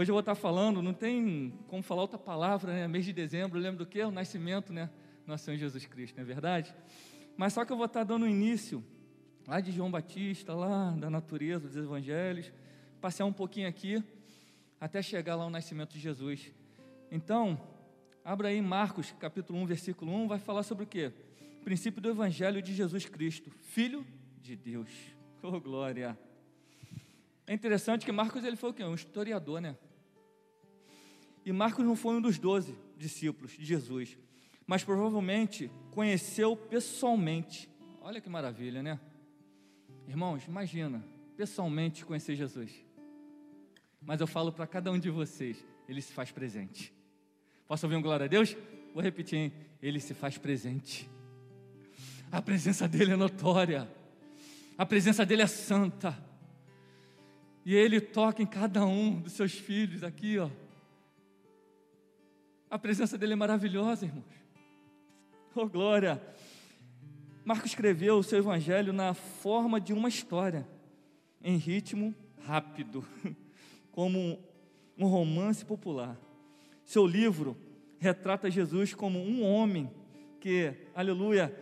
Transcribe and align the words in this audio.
Hoje 0.00 0.10
eu 0.10 0.14
vou 0.14 0.20
estar 0.20 0.34
falando, 0.34 0.80
não 0.80 0.94
tem 0.94 1.52
como 1.68 1.82
falar 1.82 2.00
outra 2.00 2.16
palavra, 2.18 2.72
né? 2.72 2.88
Mês 2.88 3.04
de 3.04 3.12
dezembro, 3.12 3.58
lembro 3.58 3.84
do 3.84 3.84
que? 3.84 4.00
O 4.00 4.10
nascimento, 4.10 4.72
né? 4.72 4.88
Nosso 5.26 5.44
Senhor 5.44 5.58
Jesus 5.58 5.84
Cristo, 5.84 6.16
não 6.16 6.22
é 6.22 6.24
verdade? 6.24 6.74
Mas 7.36 7.52
só 7.52 7.66
que 7.66 7.70
eu 7.70 7.76
vou 7.76 7.84
estar 7.84 8.02
dando 8.02 8.26
início 8.26 8.82
lá 9.46 9.60
de 9.60 9.70
João 9.70 9.90
Batista, 9.90 10.54
lá 10.54 10.92
da 10.92 11.10
natureza, 11.10 11.68
dos 11.68 11.76
evangelhos, 11.76 12.50
passear 12.98 13.26
um 13.26 13.32
pouquinho 13.34 13.68
aqui, 13.68 14.02
até 14.80 15.02
chegar 15.02 15.36
lá 15.36 15.44
ao 15.44 15.50
nascimento 15.50 15.92
de 15.92 16.00
Jesus. 16.00 16.50
Então, 17.10 17.60
abra 18.24 18.48
aí 18.48 18.62
Marcos, 18.62 19.14
capítulo 19.20 19.58
1, 19.58 19.66
versículo 19.66 20.14
1, 20.14 20.28
vai 20.28 20.38
falar 20.38 20.62
sobre 20.62 20.84
o 20.84 20.86
quê? 20.86 21.12
O 21.60 21.62
princípio 21.62 22.00
do 22.00 22.08
evangelho 22.08 22.62
de 22.62 22.72
Jesus 22.74 23.04
Cristo, 23.04 23.50
Filho 23.50 24.06
de 24.40 24.56
Deus. 24.56 24.88
Oh, 25.42 25.60
glória! 25.60 26.18
É 27.46 27.52
interessante 27.52 28.06
que 28.06 28.12
Marcos 28.12 28.42
ele 28.44 28.56
foi 28.56 28.70
o 28.70 28.72
quê? 28.72 28.82
Um 28.82 28.94
historiador, 28.94 29.60
né? 29.60 29.76
E 31.44 31.52
Marcos 31.52 31.84
não 31.84 31.96
foi 31.96 32.16
um 32.16 32.20
dos 32.20 32.38
doze 32.38 32.76
discípulos 32.96 33.52
de 33.52 33.64
Jesus, 33.64 34.18
mas 34.66 34.84
provavelmente 34.84 35.70
conheceu 35.90 36.56
pessoalmente. 36.56 37.68
Olha 38.00 38.20
que 38.20 38.28
maravilha, 38.28 38.82
né? 38.82 39.00
Irmãos, 40.06 40.44
imagina, 40.46 41.04
pessoalmente 41.36 42.04
conhecer 42.04 42.36
Jesus. 42.36 42.72
Mas 44.00 44.20
eu 44.20 44.26
falo 44.26 44.52
para 44.52 44.66
cada 44.66 44.90
um 44.90 44.98
de 44.98 45.10
vocês, 45.10 45.64
ele 45.88 46.00
se 46.00 46.12
faz 46.12 46.30
presente. 46.30 46.92
Posso 47.66 47.86
ouvir 47.86 47.96
um 47.96 48.02
glória 48.02 48.24
a 48.24 48.28
Deus? 48.28 48.56
Vou 48.92 49.02
repetir, 49.02 49.38
hein? 49.38 49.52
Ele 49.82 50.00
se 50.00 50.14
faz 50.14 50.36
presente. 50.36 51.08
A 52.30 52.40
presença 52.40 52.86
dele 52.86 53.12
é 53.12 53.16
notória. 53.16 53.88
A 54.76 54.86
presença 54.86 55.26
dele 55.26 55.42
é 55.42 55.46
santa. 55.46 56.16
E 57.64 57.74
Ele 57.74 58.00
toca 58.00 58.42
em 58.42 58.46
cada 58.46 58.84
um 58.84 59.20
dos 59.20 59.34
seus 59.34 59.52
filhos 59.52 60.02
aqui, 60.02 60.38
ó. 60.38 60.48
A 62.70 62.78
presença 62.78 63.18
dele 63.18 63.32
é 63.32 63.36
maravilhosa, 63.36 64.06
irmãos. 64.06 64.24
Oh, 65.56 65.66
glória! 65.66 66.22
Marcos 67.44 67.72
escreveu 67.72 68.18
o 68.18 68.22
seu 68.22 68.38
evangelho 68.38 68.92
na 68.92 69.12
forma 69.12 69.80
de 69.80 69.92
uma 69.92 70.08
história, 70.08 70.64
em 71.42 71.56
ritmo 71.56 72.14
rápido, 72.44 73.04
como 73.90 74.38
um 74.96 75.04
romance 75.06 75.64
popular. 75.64 76.16
Seu 76.84 77.04
livro 77.04 77.56
retrata 77.98 78.48
Jesus 78.48 78.94
como 78.94 79.18
um 79.18 79.42
homem 79.42 79.90
que, 80.38 80.72
aleluia, 80.94 81.52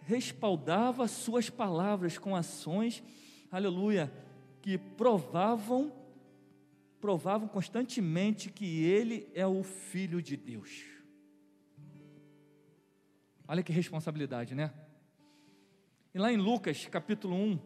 respaldava 0.00 1.06
suas 1.06 1.50
palavras 1.50 2.16
com 2.16 2.34
ações, 2.34 3.02
aleluia, 3.50 4.10
que 4.62 4.78
provavam 4.78 5.92
provavam 7.02 7.48
constantemente 7.48 8.48
que 8.48 8.84
ele 8.84 9.28
é 9.34 9.44
o 9.44 9.64
filho 9.64 10.22
de 10.22 10.36
Deus. 10.36 10.84
Olha 13.48 13.60
que 13.60 13.72
responsabilidade, 13.72 14.54
né? 14.54 14.72
E 16.14 16.18
lá 16.20 16.32
em 16.32 16.36
Lucas, 16.36 16.86
capítulo 16.86 17.34
1, 17.34 17.58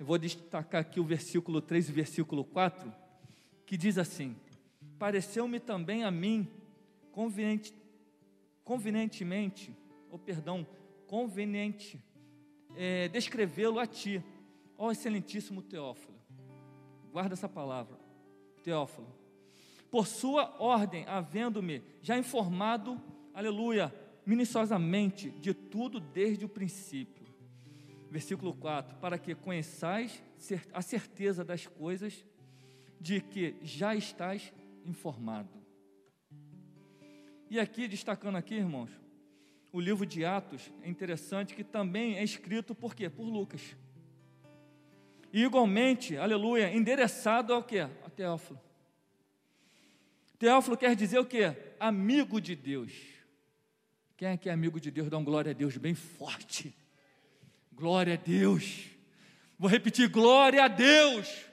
eu 0.00 0.04
vou 0.04 0.18
destacar 0.18 0.80
aqui 0.80 0.98
o 0.98 1.04
versículo 1.04 1.60
3 1.60 1.90
e 1.90 1.92
versículo 1.92 2.44
4, 2.44 2.92
que 3.64 3.76
diz 3.76 3.98
assim: 3.98 4.34
Pareceu-me 4.98 5.60
também 5.60 6.02
a 6.02 6.10
mim 6.10 6.48
conveniente, 7.12 7.72
convenientemente, 8.64 9.72
ou 10.10 10.18
perdão, 10.18 10.66
conveniente, 11.06 12.02
é, 12.74 13.06
descrevê-lo 13.08 13.78
a 13.78 13.86
ti, 13.86 14.20
Ó 14.76 14.90
excelentíssimo 14.90 15.62
Teófilo, 15.62 16.19
guarda 17.12 17.34
essa 17.34 17.48
palavra, 17.48 17.98
Teófilo, 18.62 19.08
por 19.90 20.06
sua 20.06 20.54
ordem, 20.60 21.04
havendo-me 21.06 21.82
já 22.00 22.16
informado, 22.16 23.00
aleluia, 23.34 23.92
minuciosamente 24.24 25.30
de 25.30 25.52
tudo 25.52 25.98
desde 25.98 26.44
o 26.44 26.48
princípio. 26.48 27.26
Versículo 28.10 28.54
4: 28.54 28.96
Para 28.98 29.18
que 29.18 29.34
conheçais 29.34 30.22
a 30.72 30.82
certeza 30.82 31.44
das 31.44 31.66
coisas 31.66 32.24
de 33.00 33.20
que 33.20 33.56
já 33.62 33.94
estás 33.94 34.52
informado. 34.84 35.60
E 37.48 37.58
aqui, 37.58 37.88
destacando 37.88 38.36
aqui, 38.36 38.54
irmãos, 38.54 38.90
o 39.72 39.80
livro 39.80 40.06
de 40.06 40.24
Atos 40.24 40.70
é 40.82 40.88
interessante 40.88 41.54
que 41.54 41.64
também 41.64 42.16
é 42.16 42.22
escrito 42.22 42.74
por 42.74 42.94
quê? 42.94 43.08
Por 43.08 43.24
Lucas. 43.24 43.76
E 45.32 45.44
igualmente, 45.44 46.16
aleluia, 46.16 46.74
endereçado 46.74 47.54
ao 47.54 47.62
que? 47.62 47.78
A 47.78 48.10
Teófilo. 48.14 48.60
Teófilo 50.38 50.76
quer 50.76 50.96
dizer 50.96 51.18
o 51.18 51.24
que? 51.24 51.54
Amigo 51.78 52.40
de 52.40 52.56
Deus. 52.56 52.92
Quem 54.16 54.28
é 54.28 54.36
que 54.36 54.48
é 54.48 54.52
amigo 54.52 54.80
de 54.80 54.90
Deus? 54.90 55.08
Dá 55.08 55.16
um 55.18 55.24
glória 55.24 55.50
a 55.50 55.54
Deus 55.54 55.76
bem 55.76 55.94
forte. 55.94 56.74
Glória 57.72 58.14
a 58.14 58.16
Deus. 58.16 58.86
Vou 59.58 59.70
repetir: 59.70 60.08
glória 60.08 60.64
a 60.64 60.68
Deus. 60.68 61.46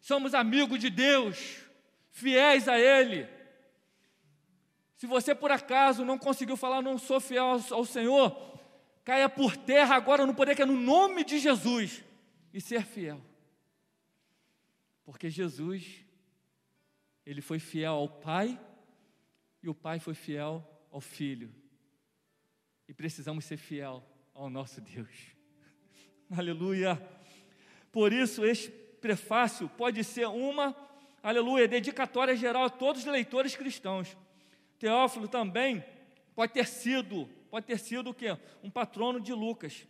Somos 0.00 0.34
amigos 0.34 0.78
de 0.78 0.90
Deus, 0.90 1.58
fiéis 2.12 2.68
a 2.68 2.78
Ele. 2.78 3.26
Se 4.96 5.06
você 5.06 5.34
por 5.34 5.50
acaso 5.50 6.04
não 6.04 6.18
conseguiu 6.18 6.56
falar, 6.56 6.82
não 6.82 6.96
sou 6.96 7.20
fiel 7.20 7.60
ao 7.70 7.84
Senhor, 7.84 8.60
caia 9.04 9.28
por 9.28 9.56
terra 9.56 9.96
agora 9.96 10.24
no 10.26 10.34
poder 10.34 10.54
que 10.54 10.62
é 10.62 10.66
no 10.66 10.76
nome 10.76 11.24
de 11.24 11.38
Jesus 11.38 12.05
e 12.56 12.60
ser 12.62 12.86
fiel. 12.86 13.20
Porque 15.04 15.28
Jesus, 15.28 16.02
ele 17.26 17.42
foi 17.42 17.58
fiel 17.58 17.92
ao 17.92 18.08
Pai 18.08 18.58
e 19.62 19.68
o 19.68 19.74
Pai 19.74 19.98
foi 19.98 20.14
fiel 20.14 20.66
ao 20.90 20.98
Filho. 20.98 21.54
E 22.88 22.94
precisamos 22.94 23.44
ser 23.44 23.58
fiel 23.58 24.02
ao 24.32 24.48
nosso 24.48 24.80
Deus. 24.80 25.36
Aleluia. 26.34 26.96
Por 27.92 28.10
isso, 28.10 28.42
este 28.42 28.70
prefácio 28.70 29.68
pode 29.68 30.02
ser 30.02 30.26
uma, 30.26 30.74
aleluia, 31.22 31.68
dedicatória 31.68 32.34
geral 32.34 32.64
a 32.64 32.70
todos 32.70 33.02
os 33.02 33.12
leitores 33.12 33.54
cristãos. 33.54 34.16
Teófilo 34.78 35.28
também 35.28 35.84
pode 36.34 36.54
ter 36.54 36.66
sido, 36.66 37.28
pode 37.50 37.66
ter 37.66 37.78
sido 37.78 38.08
o 38.08 38.14
quê? 38.14 38.28
Um 38.62 38.70
patrono 38.70 39.20
de 39.20 39.34
Lucas. 39.34 39.86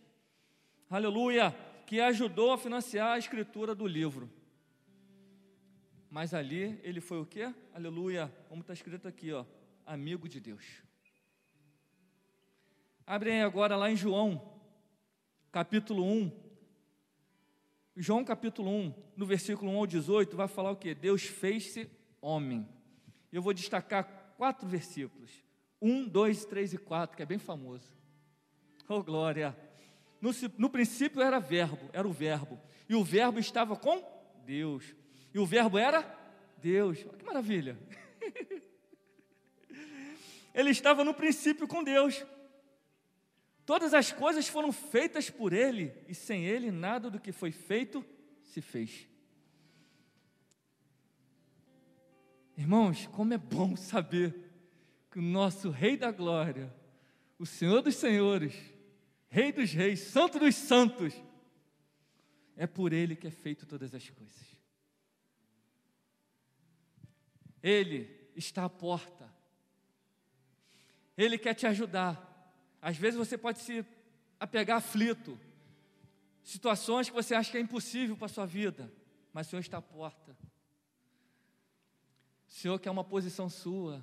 Aleluia 0.89 1.55
que 1.87 2.01
ajudou 2.01 2.51
a 2.51 2.57
financiar 2.57 3.13
a 3.13 3.17
escritura 3.17 3.73
do 3.73 3.87
livro. 3.87 4.29
Mas 6.09 6.33
ali 6.33 6.77
ele 6.83 6.99
foi 6.99 7.21
o 7.21 7.25
quê? 7.25 7.53
Aleluia, 7.73 8.31
como 8.49 8.59
está 8.59 8.73
escrito 8.73 9.07
aqui, 9.07 9.31
ó, 9.31 9.45
amigo 9.85 10.27
de 10.27 10.41
Deus. 10.41 10.65
Abrem 13.05 13.41
agora 13.41 13.77
lá 13.77 13.89
em 13.89 13.95
João, 13.95 14.59
capítulo 15.49 16.03
1. 16.03 16.29
João 17.95 18.25
capítulo 18.25 18.69
1, 18.69 18.93
no 19.15 19.25
versículo 19.25 19.71
1 19.71 19.77
ao 19.77 19.87
18, 19.87 20.35
vai 20.35 20.49
falar 20.49 20.71
o 20.71 20.75
que? 20.75 20.93
Deus 20.93 21.23
fez-se 21.23 21.89
homem. 22.21 22.67
Eu 23.31 23.41
vou 23.41 23.53
destacar 23.53 24.33
quatro 24.35 24.67
versículos. 24.67 25.31
1, 25.81 26.09
2, 26.09 26.45
3 26.45 26.73
e 26.73 26.77
4, 26.77 27.15
que 27.15 27.23
é 27.23 27.25
bem 27.25 27.39
famoso. 27.39 27.95
Oh, 28.89 29.01
glória! 29.01 29.55
No, 30.27 30.33
no 30.57 30.69
princípio 30.69 31.21
era 31.21 31.39
verbo, 31.39 31.89
era 31.93 32.05
o 32.05 32.11
verbo. 32.11 32.59
E 32.89 32.95
o 32.95 33.01
verbo 33.03 33.39
estava 33.39 33.77
com 33.77 34.03
Deus. 34.45 34.83
E 35.33 35.39
o 35.39 35.45
verbo 35.45 35.77
era 35.77 36.01
Deus. 36.57 37.05
Olha 37.07 37.17
que 37.17 37.23
maravilha. 37.23 37.79
Ele 40.53 40.71
estava 40.71 41.05
no 41.05 41.13
princípio 41.13 41.65
com 41.65 41.81
Deus. 41.81 42.25
Todas 43.65 43.93
as 43.93 44.11
coisas 44.11 44.49
foram 44.49 44.73
feitas 44.73 45.29
por 45.29 45.53
Ele, 45.53 45.93
e 46.09 46.15
sem 46.15 46.43
Ele 46.43 46.71
nada 46.71 47.09
do 47.09 47.21
que 47.21 47.31
foi 47.31 47.51
feito 47.51 48.03
se 48.41 48.59
fez. 48.59 49.07
Irmãos, 52.57 53.07
como 53.13 53.33
é 53.33 53.37
bom 53.37 53.77
saber 53.77 54.35
que 55.09 55.19
o 55.19 55.21
nosso 55.21 55.69
Rei 55.69 55.95
da 55.95 56.11
Glória, 56.11 56.73
o 57.39 57.45
Senhor 57.45 57.81
dos 57.81 57.95
Senhores, 57.95 58.76
Rei 59.29 59.51
dos 59.51 59.71
Reis, 59.71 59.99
Santo 59.99 60.39
dos 60.39 60.55
Santos. 60.55 61.13
É 62.55 62.65
por 62.65 62.93
Ele 62.93 63.15
que 63.15 63.27
é 63.27 63.31
feito 63.31 63.65
todas 63.65 63.93
as 63.93 64.09
coisas. 64.09 64.57
Ele 67.61 68.29
está 68.35 68.65
à 68.65 68.69
porta. 68.69 69.31
Ele 71.17 71.37
quer 71.37 71.53
te 71.53 71.67
ajudar. 71.67 72.23
Às 72.81 72.97
vezes 72.97 73.17
você 73.17 73.37
pode 73.37 73.59
se 73.59 73.85
apegar 74.39 74.77
aflito, 74.77 75.39
situações 76.43 77.09
que 77.09 77.15
você 77.15 77.33
acha 77.33 77.51
que 77.51 77.57
é 77.57 77.61
impossível 77.61 78.15
para 78.15 78.27
a 78.27 78.29
sua 78.29 78.45
vida, 78.45 78.91
mas 79.33 79.47
o 79.47 79.49
Senhor 79.49 79.61
está 79.61 79.77
à 79.79 79.81
porta. 79.81 80.37
O 82.47 82.51
Senhor 82.51 82.79
quer 82.79 82.91
uma 82.91 83.03
posição 83.03 83.49
sua. 83.49 84.01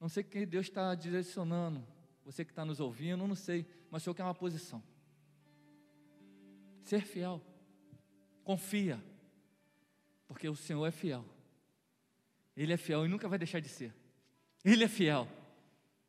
Não 0.00 0.08
sei 0.08 0.22
quem 0.22 0.46
Deus 0.46 0.66
está 0.66 0.94
direcionando 0.94 1.86
você 2.26 2.44
que 2.44 2.50
está 2.50 2.64
nos 2.64 2.80
ouvindo, 2.80 3.24
não 3.24 3.36
sei, 3.36 3.64
mas 3.88 4.02
o 4.02 4.04
Senhor 4.04 4.14
quer 4.14 4.24
uma 4.24 4.34
posição. 4.34 4.82
Ser 6.82 7.02
fiel, 7.02 7.40
confia, 8.42 9.00
Porque 10.26 10.48
o 10.48 10.56
Senhor 10.56 10.84
é 10.84 10.90
fiel. 10.90 11.24
Ele 12.56 12.72
é 12.72 12.76
fiel 12.76 13.06
e 13.06 13.08
nunca 13.08 13.28
vai 13.28 13.38
deixar 13.38 13.60
de 13.60 13.68
ser. 13.68 13.94
Ele 14.64 14.82
é 14.82 14.88
fiel. 14.88 15.28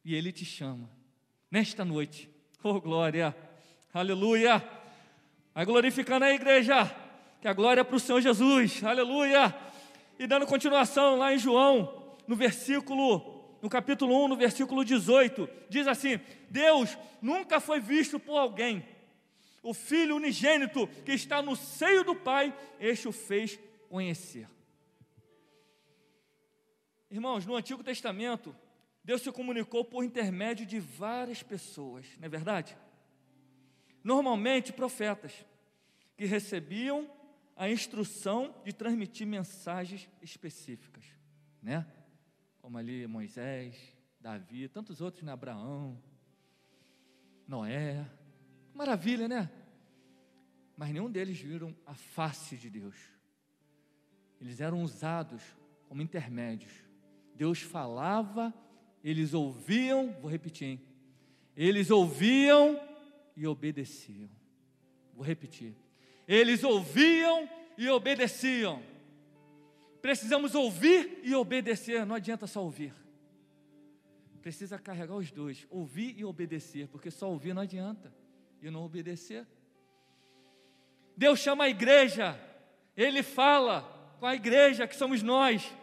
E 0.04 0.16
Ele 0.16 0.31
te 0.31 0.44
chama. 0.44 0.90
Nesta 1.52 1.86
noite. 1.86 2.28
Oh, 2.63 2.81
glória. 2.81 3.36
Aleluia. 3.94 4.68
Vai 5.54 5.66
glorificando 5.66 6.25
a 6.25 6.34
igreja. 6.34 6.86
Que 7.40 7.48
a 7.48 7.54
glória 7.54 7.81
é 7.81 7.84
para 7.84 7.96
o 7.96 8.00
Senhor 8.00 8.22
Jesus. 8.22 8.84
Aleluia. 8.84 9.56
E 10.18 10.25
dando 10.25 10.48
continuação 10.48 11.20
lá 11.20 11.31
em 11.31 11.38
João, 11.38 12.18
no 12.28 12.36
versículo, 12.36 13.37
no 13.62 13.69
capítulo 13.69 14.24
1, 14.25 14.27
no 14.30 14.36
versículo 14.36 14.83
18, 14.83 15.50
diz 15.69 15.88
assim: 15.88 16.19
Deus 16.50 16.98
nunca 17.21 17.59
foi 17.59 17.80
visto 17.80 18.19
por 18.19 18.38
alguém. 18.38 18.86
O 19.63 19.74
Filho 19.74 20.15
unigênito 20.15 20.88
que 21.04 21.12
está 21.12 21.42
no 21.42 21.56
seio 21.56 22.04
do 22.04 22.15
Pai, 22.15 22.56
este 22.80 23.07
o 23.07 23.12
fez 23.12 23.59
conhecer. 23.89 24.48
Irmãos, 27.09 27.45
no 27.45 27.56
Antigo 27.56 27.83
Testamento, 27.83 28.56
Deus 29.04 29.21
se 29.21 29.31
comunicou 29.31 29.86
por 29.86 30.03
intermédio 30.03 30.65
de 30.65 30.80
várias 30.80 31.42
pessoas, 31.42 32.06
não 32.19 32.25
é 32.25 32.30
verdade? 32.30 32.77
Normalmente 34.03 34.74
profetas, 34.74 35.33
que 36.18 36.25
recebiam 36.25 37.10
a 37.56 37.69
instrução 37.69 38.53
de 38.63 38.74
transmitir 38.74 39.25
mensagens 39.25 40.10
específicas, 40.21 41.06
né? 41.62 41.86
Como 42.68 42.78
ali 42.78 43.08
Moisés, 43.08 43.78
Davi, 44.19 44.68
tantos 44.68 45.00
outros, 45.00 45.24
né? 45.24 45.31
Abraão, 45.31 45.98
Noé. 47.48 48.06
Maravilha, 48.74 49.25
né? 49.25 49.50
Mas 50.75 50.92
nenhum 50.92 51.10
deles 51.10 51.40
viram 51.40 51.74
a 51.86 51.94
face 51.94 52.58
de 52.58 52.69
Deus. 52.69 52.98
Eles 54.42 54.60
eram 54.60 54.84
usados 54.84 55.42
como 55.88 56.02
intermédios. 56.02 56.74
Deus 57.34 57.62
falava, 57.62 58.54
eles 59.02 59.34
ouviam, 59.34 60.12
vou 60.20 60.30
repetir, 60.30 60.68
hein? 60.68 60.81
Eles 61.56 61.90
ouviam 61.90 62.78
e 63.34 63.48
obedeciam. 63.48 64.30
Vou 65.13 65.24
repetir. 65.24 65.74
Eles 66.28 66.66
ouviam 66.66 67.50
e 67.78 67.88
obedeciam. 67.88 68.84
Precisamos 70.02 70.56
ouvir 70.56 71.20
e 71.24 71.36
obedecer, 71.36 72.06
não 72.06 72.16
adianta 72.16 72.48
só 72.48 72.64
ouvir. 72.64 72.94
Precisa 74.42 74.78
carregar 74.78 75.16
os 75.16 75.32
dois, 75.32 75.68
ouvir 75.70 76.18
e 76.18 76.24
obedecer, 76.24 76.88
porque 76.88 77.12
só 77.12 77.30
ouvir 77.30 77.54
não 77.54 77.62
adianta 77.62 78.14
e 78.62 78.70
não 78.70 78.84
obedecer. 78.84 79.46
Deus 81.16 81.40
chama 81.40 81.66
a 81.66 81.70
igreja, 81.70 82.40
Ele 82.96 83.24
fala 83.24 83.82
com 84.20 84.26
a 84.26 84.36
igreja 84.36 84.88
que 84.88 84.96
somos 84.96 85.22
nós. 85.22 85.74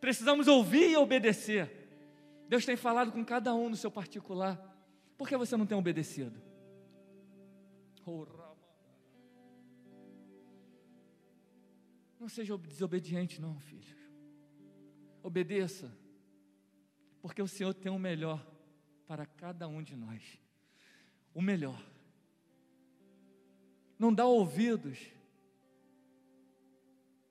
Precisamos 0.00 0.46
ouvir 0.46 0.90
e 0.90 0.96
obedecer. 0.96 1.70
Deus 2.48 2.64
tem 2.64 2.76
falado 2.76 3.10
com 3.10 3.24
cada 3.24 3.54
um 3.54 3.68
no 3.68 3.76
seu 3.76 3.90
particular. 3.90 4.56
Por 5.16 5.28
que 5.28 5.36
você 5.36 5.56
não 5.56 5.66
tem 5.66 5.76
obedecido? 5.76 6.40
Não 12.18 12.28
seja 12.28 12.56
desobediente, 12.56 13.40
não, 13.40 13.58
filho. 13.60 13.96
Obedeça, 15.22 15.92
porque 17.20 17.42
o 17.42 17.48
Senhor 17.48 17.74
tem 17.74 17.90
o 17.90 17.98
melhor 17.98 18.44
para 19.06 19.26
cada 19.26 19.68
um 19.68 19.82
de 19.82 19.94
nós. 19.96 20.22
O 21.34 21.42
melhor. 21.42 21.80
Não 23.98 24.12
dá 24.12 24.24
ouvidos 24.24 24.98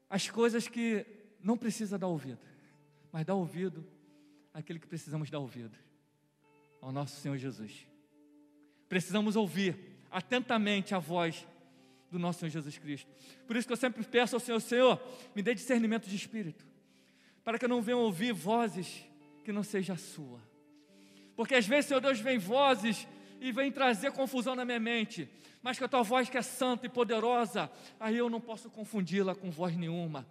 às 0.09 0.29
coisas 0.29 0.67
que 0.67 1.05
não 1.41 1.57
precisa 1.57 1.97
dar 1.97 2.07
ouvido, 2.07 2.45
mas 3.11 3.25
dá 3.25 3.33
ouvido 3.33 3.85
àquele 4.53 4.79
que 4.79 4.87
precisamos 4.87 5.29
dar 5.29 5.39
ouvido, 5.39 5.77
ao 6.81 6.91
nosso 6.91 7.19
Senhor 7.19 7.37
Jesus. 7.37 7.87
Precisamos 8.87 9.35
ouvir 9.35 9.77
atentamente 10.09 10.95
a 10.95 10.99
voz 10.99 11.45
do 12.11 12.19
nosso 12.19 12.39
Senhor 12.39 12.51
Jesus 12.51 12.77
Cristo. 12.77 13.11
Por 13.47 13.55
isso 13.55 13.67
que 13.67 13.73
eu 13.73 13.77
sempre 13.77 14.03
peço 14.03 14.35
ao 14.35 14.39
Senhor, 14.39 14.59
Senhor, 14.59 15.01
me 15.35 15.41
dê 15.41 15.53
discernimento 15.53 16.07
de 16.07 16.15
espírito, 16.15 16.65
para 17.43 17.59
que 17.59 17.65
eu 17.65 17.69
não 17.69 17.81
venha 17.81 17.97
ouvir 17.97 18.33
vozes 18.33 19.03
que 19.43 19.51
não 19.51 19.63
seja 19.63 19.93
a 19.93 19.97
sua. 19.97 20.41
Porque 21.35 21.55
às 21.55 21.67
vezes, 21.67 21.87
Senhor 21.87 21.99
Deus, 21.99 22.19
vem 22.19 22.37
vozes 22.37 23.07
e 23.39 23.51
vem 23.51 23.71
trazer 23.71 24.11
confusão 24.11 24.55
na 24.55 24.63
minha 24.63 24.79
mente, 24.79 25.29
mas 25.61 25.77
que 25.77 25.83
a 25.83 25.87
tua 25.87 26.03
voz 26.03 26.29
que 26.29 26.37
é 26.37 26.41
santa 26.41 26.85
e 26.85 26.89
poderosa, 26.89 27.69
aí 27.99 28.17
eu 28.17 28.29
não 28.29 28.39
posso 28.39 28.69
confundi-la 28.69 29.35
com 29.35 29.51
voz 29.51 29.75
nenhuma, 29.75 30.25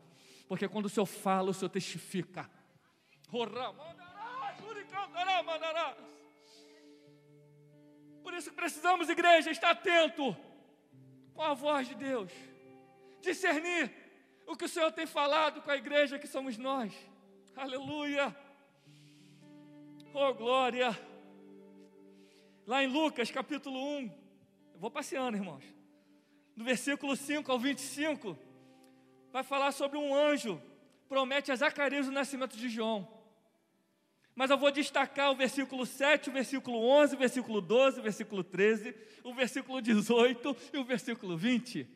porque 0.49 0.67
quando 0.69 0.87
o 0.87 0.89
Senhor 0.89 1.07
fala, 1.07 1.51
o 1.51 1.55
Senhor 1.55 1.69
testifica. 1.69 2.49
Por 8.23 8.33
isso 8.33 8.53
precisamos, 8.53 9.09
igreja, 9.09 9.51
estar 9.51 9.71
atento 9.71 10.35
com 11.35 11.43
a 11.43 11.53
voz 11.53 11.89
de 11.89 11.95
Deus, 11.95 12.31
discernir 13.21 13.93
o 14.47 14.57
que 14.57 14.65
o 14.65 14.69
Senhor 14.69 14.93
tem 14.93 15.07
falado 15.07 15.61
com 15.63 15.71
a 15.71 15.77
igreja 15.77 16.19
que 16.19 16.27
somos 16.27 16.57
nós. 16.57 16.93
Aleluia! 17.57 18.35
Oh 20.13 20.33
glória! 20.33 20.99
Lá 22.67 22.83
em 22.83 22.87
Lucas 22.87 23.31
capítulo 23.31 23.79
1, 23.99 24.11
eu 24.75 24.81
vou 24.81 24.91
passeando, 24.91 25.37
irmãos. 25.37 25.65
No 26.57 26.65
versículo 26.65 27.17
5 27.17 27.51
ao 27.51 27.59
25, 27.59 28.39
vai 29.33 29.43
falar 29.43 29.73
sobre 29.73 29.99
um 29.99 30.15
anjo, 30.15 30.63
promete 31.09 31.51
a 31.51 31.57
Zacarias 31.57 32.07
o 32.07 32.13
nascimento 32.13 32.57
de 32.57 32.69
João. 32.69 33.09
Mas 34.35 34.51
eu 34.51 34.59
vou 34.59 34.71
destacar 34.73 35.31
o 35.31 35.37
versículo 35.37 35.87
7, 35.87 36.29
o 36.29 36.33
versículo 36.33 36.79
11, 36.79 37.15
o 37.15 37.19
versículo 37.19 37.61
12, 37.61 38.01
o 38.01 38.03
versículo 38.03 38.43
13, 38.43 38.95
o 39.23 39.33
versículo 39.33 39.81
18 39.81 40.57
e 40.73 40.79
o 40.79 40.85
versículo 40.85 41.37
20. 41.37 41.87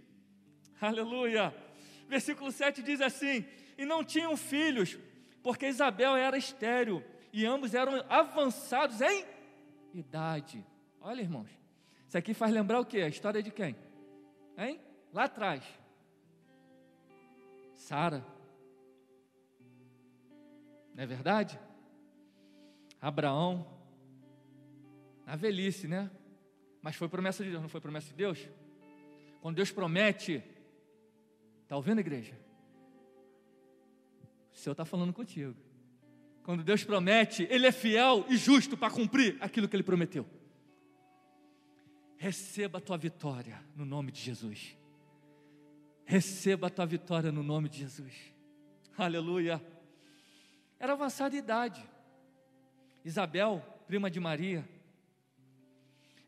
Aleluia! 0.80 1.52
Versículo 2.08 2.52
7 2.52 2.82
diz 2.82 3.00
assim: 3.00 3.44
E 3.76 3.84
não 3.84 4.04
tinham 4.04 4.36
filhos, 4.36 4.96
porque 5.42 5.66
Isabel 5.66 6.16
era 6.16 6.38
estéril, 6.38 7.02
e 7.32 7.44
ambos 7.44 7.74
eram 7.74 8.04
avançados 8.08 9.00
em 9.00 9.24
idade. 9.92 10.64
Olha, 11.00 11.20
irmãos, 11.20 11.50
isso 12.06 12.16
aqui 12.16 12.34
faz 12.34 12.52
lembrar 12.52 12.78
o 12.78 12.86
que? 12.86 13.00
A 13.00 13.08
história 13.08 13.42
de 13.42 13.50
quem? 13.50 13.76
Hein? 14.56 14.80
Lá 15.12 15.24
atrás. 15.24 15.64
Sara. 17.74 18.24
Não 20.94 21.02
é 21.02 21.06
verdade? 21.06 21.58
Abraão, 23.00 23.66
na 25.26 25.36
velhice, 25.36 25.86
né? 25.86 26.10
Mas 26.82 26.96
foi 26.96 27.08
promessa 27.08 27.44
de 27.44 27.50
Deus, 27.50 27.62
não 27.62 27.68
foi 27.68 27.80
promessa 27.80 28.08
de 28.08 28.14
Deus? 28.14 28.48
Quando 29.40 29.56
Deus 29.56 29.70
promete, 29.70 30.42
está 31.62 31.76
ouvindo, 31.76 32.00
igreja? 32.00 32.34
O 34.52 34.56
Senhor 34.56 34.72
está 34.72 34.84
falando 34.84 35.12
contigo. 35.12 35.54
Quando 36.42 36.64
Deus 36.64 36.82
promete, 36.82 37.46
Ele 37.50 37.66
é 37.66 37.72
fiel 37.72 38.24
e 38.28 38.36
justo 38.36 38.76
para 38.76 38.92
cumprir 38.92 39.36
aquilo 39.40 39.68
que 39.68 39.76
Ele 39.76 39.82
prometeu. 39.82 40.26
Receba 42.16 42.78
a 42.78 42.80
tua 42.80 42.96
vitória 42.96 43.62
no 43.76 43.84
nome 43.84 44.10
de 44.10 44.20
Jesus. 44.20 44.76
Receba 46.04 46.66
a 46.66 46.70
tua 46.70 46.86
vitória 46.86 47.30
no 47.30 47.42
nome 47.42 47.68
de 47.68 47.78
Jesus. 47.78 48.14
Aleluia. 48.96 49.62
Era 50.80 50.94
avançada 50.94 51.36
idade. 51.36 51.86
Isabel, 53.08 53.64
prima 53.86 54.10
de 54.10 54.20
Maria. 54.20 54.68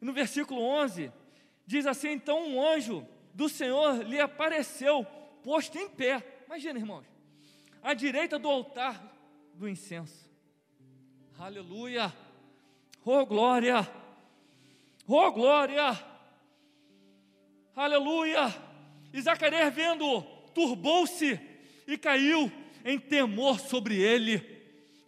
No 0.00 0.14
versículo 0.14 0.62
11, 0.62 1.12
diz 1.66 1.84
assim: 1.84 2.08
Então 2.08 2.42
um 2.42 2.66
anjo 2.66 3.06
do 3.34 3.50
Senhor 3.50 4.02
lhe 4.02 4.18
apareceu, 4.18 5.04
posto 5.44 5.76
em 5.76 5.90
pé. 5.90 6.24
Imagina, 6.46 6.78
irmãos, 6.78 7.04
à 7.82 7.92
direita 7.92 8.38
do 8.38 8.48
altar 8.48 8.98
do 9.52 9.68
incenso. 9.68 10.30
Aleluia! 11.38 12.10
Oh 13.04 13.26
glória! 13.26 13.86
Oh 15.06 15.30
glória! 15.32 16.02
Aleluia! 17.76 18.54
E 19.12 19.20
Zacarias 19.20 19.74
vendo, 19.74 20.22
turbou-se 20.54 21.38
e 21.86 21.98
caiu 21.98 22.50
em 22.86 22.98
temor 22.98 23.60
sobre 23.60 24.00
ele. 24.00 24.59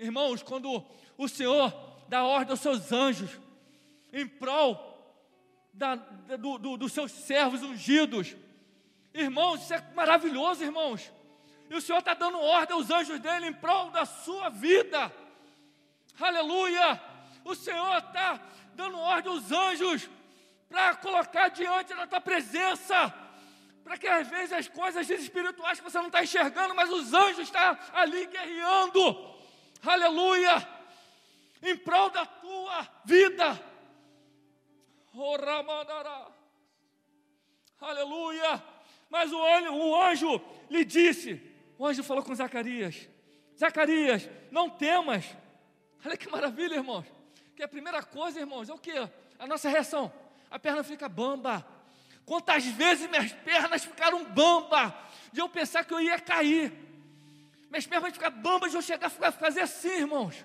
Irmãos, 0.02 0.42
quando 0.42 0.84
o 1.16 1.28
Senhor 1.28 1.72
dá 2.08 2.24
ordem 2.24 2.50
aos 2.50 2.60
seus 2.60 2.90
anjos 2.90 3.30
em 4.12 4.26
prol 4.26 4.92
da, 5.72 5.94
do, 5.94 6.58
do, 6.58 6.76
dos 6.76 6.92
seus 6.92 7.12
servos 7.12 7.62
ungidos. 7.62 8.36
Irmãos, 9.14 9.62
isso 9.62 9.74
é 9.74 9.80
maravilhoso, 9.94 10.64
irmãos. 10.64 11.10
E 11.70 11.74
o 11.74 11.80
Senhor 11.80 12.00
está 12.00 12.14
dando 12.14 12.38
ordem 12.38 12.76
aos 12.76 12.90
anjos 12.90 13.18
dele 13.20 13.46
em 13.46 13.52
prol 13.52 13.90
da 13.90 14.04
sua 14.04 14.48
vida. 14.48 15.10
Aleluia! 16.20 17.00
O 17.44 17.54
Senhor 17.54 17.98
está 17.98 18.40
dando 18.74 18.98
ordem 18.98 19.32
aos 19.32 19.50
anjos 19.50 20.10
para 20.68 20.96
colocar 20.96 21.48
diante 21.48 21.94
da 21.94 22.06
tua 22.06 22.20
presença, 22.20 23.14
para 23.84 23.96
que 23.96 24.08
às 24.08 24.26
vezes 24.26 24.52
as 24.52 24.68
coisas 24.68 25.08
espirituais 25.08 25.78
que 25.78 25.84
você 25.84 25.98
não 25.98 26.06
está 26.06 26.22
enxergando, 26.22 26.74
mas 26.74 26.90
os 26.90 27.14
anjos 27.14 27.44
estão 27.44 27.78
ali 27.92 28.26
guerreando, 28.26 29.32
aleluia, 29.84 30.68
em 31.62 31.76
prol 31.76 32.10
da 32.10 32.26
tua 32.26 32.88
vida. 33.04 33.60
Oh, 35.14 35.36
aleluia. 37.80 38.62
Mas 39.10 39.30
o 39.32 39.42
anjo, 39.42 39.74
o 39.74 40.02
anjo 40.02 40.40
lhe 40.70 40.84
disse: 40.84 41.40
o 41.78 41.86
anjo 41.86 42.02
falou 42.02 42.22
com 42.22 42.34
Zacarias: 42.34 43.08
Zacarias, 43.58 44.28
não 44.50 44.70
temas. 44.70 45.24
Olha 46.04 46.16
que 46.16 46.28
maravilha, 46.30 46.76
irmãos. 46.76 47.04
Que 47.54 47.62
a 47.62 47.68
primeira 47.68 48.02
coisa, 48.02 48.40
irmãos, 48.40 48.68
é 48.68 48.72
o 48.72 48.78
que? 48.78 48.92
A 49.38 49.46
nossa 49.46 49.68
reação. 49.68 50.12
A 50.50 50.58
perna 50.58 50.82
fica 50.82 51.08
bamba. 51.08 51.66
Quantas 52.24 52.64
vezes 52.64 53.08
minhas 53.10 53.32
pernas 53.32 53.84
ficaram 53.84 54.24
bamba 54.24 54.96
de 55.32 55.40
eu 55.40 55.48
pensar 55.48 55.84
que 55.84 55.92
eu 55.92 56.00
ia 56.00 56.18
cair. 56.18 56.72
Minhas 57.72 57.86
pernas 57.86 58.12
ficar 58.12 58.28
bamba 58.28 58.68
de 58.68 58.76
eu 58.76 58.82
chegar 58.82 59.06
a 59.06 59.32
fazer 59.32 59.62
assim, 59.62 60.00
irmãos. 60.00 60.44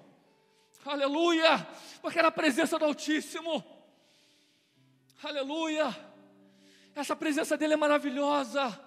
Aleluia! 0.86 1.68
Porque 2.02 2.18
era 2.18 2.30
a 2.30 2.32
presença 2.32 2.80
do 2.80 2.86
Altíssimo. 2.86 3.62
Aleluia! 5.22 5.94
Essa 6.96 7.18
presença 7.18 7.58
dele 7.58 7.74
é 7.74 7.76
maravilhosa. 7.76 8.82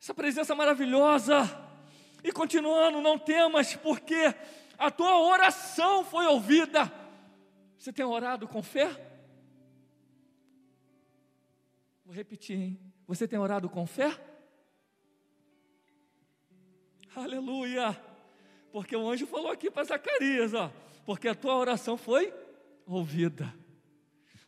Essa 0.00 0.14
presença 0.14 0.54
maravilhosa. 0.54 1.42
E 2.24 2.32
continuando, 2.32 3.02
não 3.02 3.18
temas, 3.18 3.76
porque 3.76 4.34
a 4.78 4.90
tua 4.90 5.20
oração 5.20 6.06
foi 6.06 6.24
ouvida. 6.24 6.90
Você 7.76 7.92
tem 7.92 8.06
orado 8.06 8.48
com 8.48 8.62
fé? 8.62 8.88
Vou 12.06 12.14
repetir, 12.14 12.58
hein? 12.58 12.80
Você 13.06 13.28
tem 13.28 13.38
orado 13.38 13.68
com 13.68 13.86
fé? 13.86 14.31
Aleluia! 17.14 17.98
Porque 18.72 18.96
o 18.96 19.08
anjo 19.08 19.26
falou 19.26 19.50
aqui 19.50 19.70
para 19.70 19.84
Zacarias, 19.84 20.54
ó, 20.54 20.70
porque 21.04 21.28
a 21.28 21.34
tua 21.34 21.54
oração 21.56 21.96
foi 21.96 22.32
ouvida. 22.86 23.52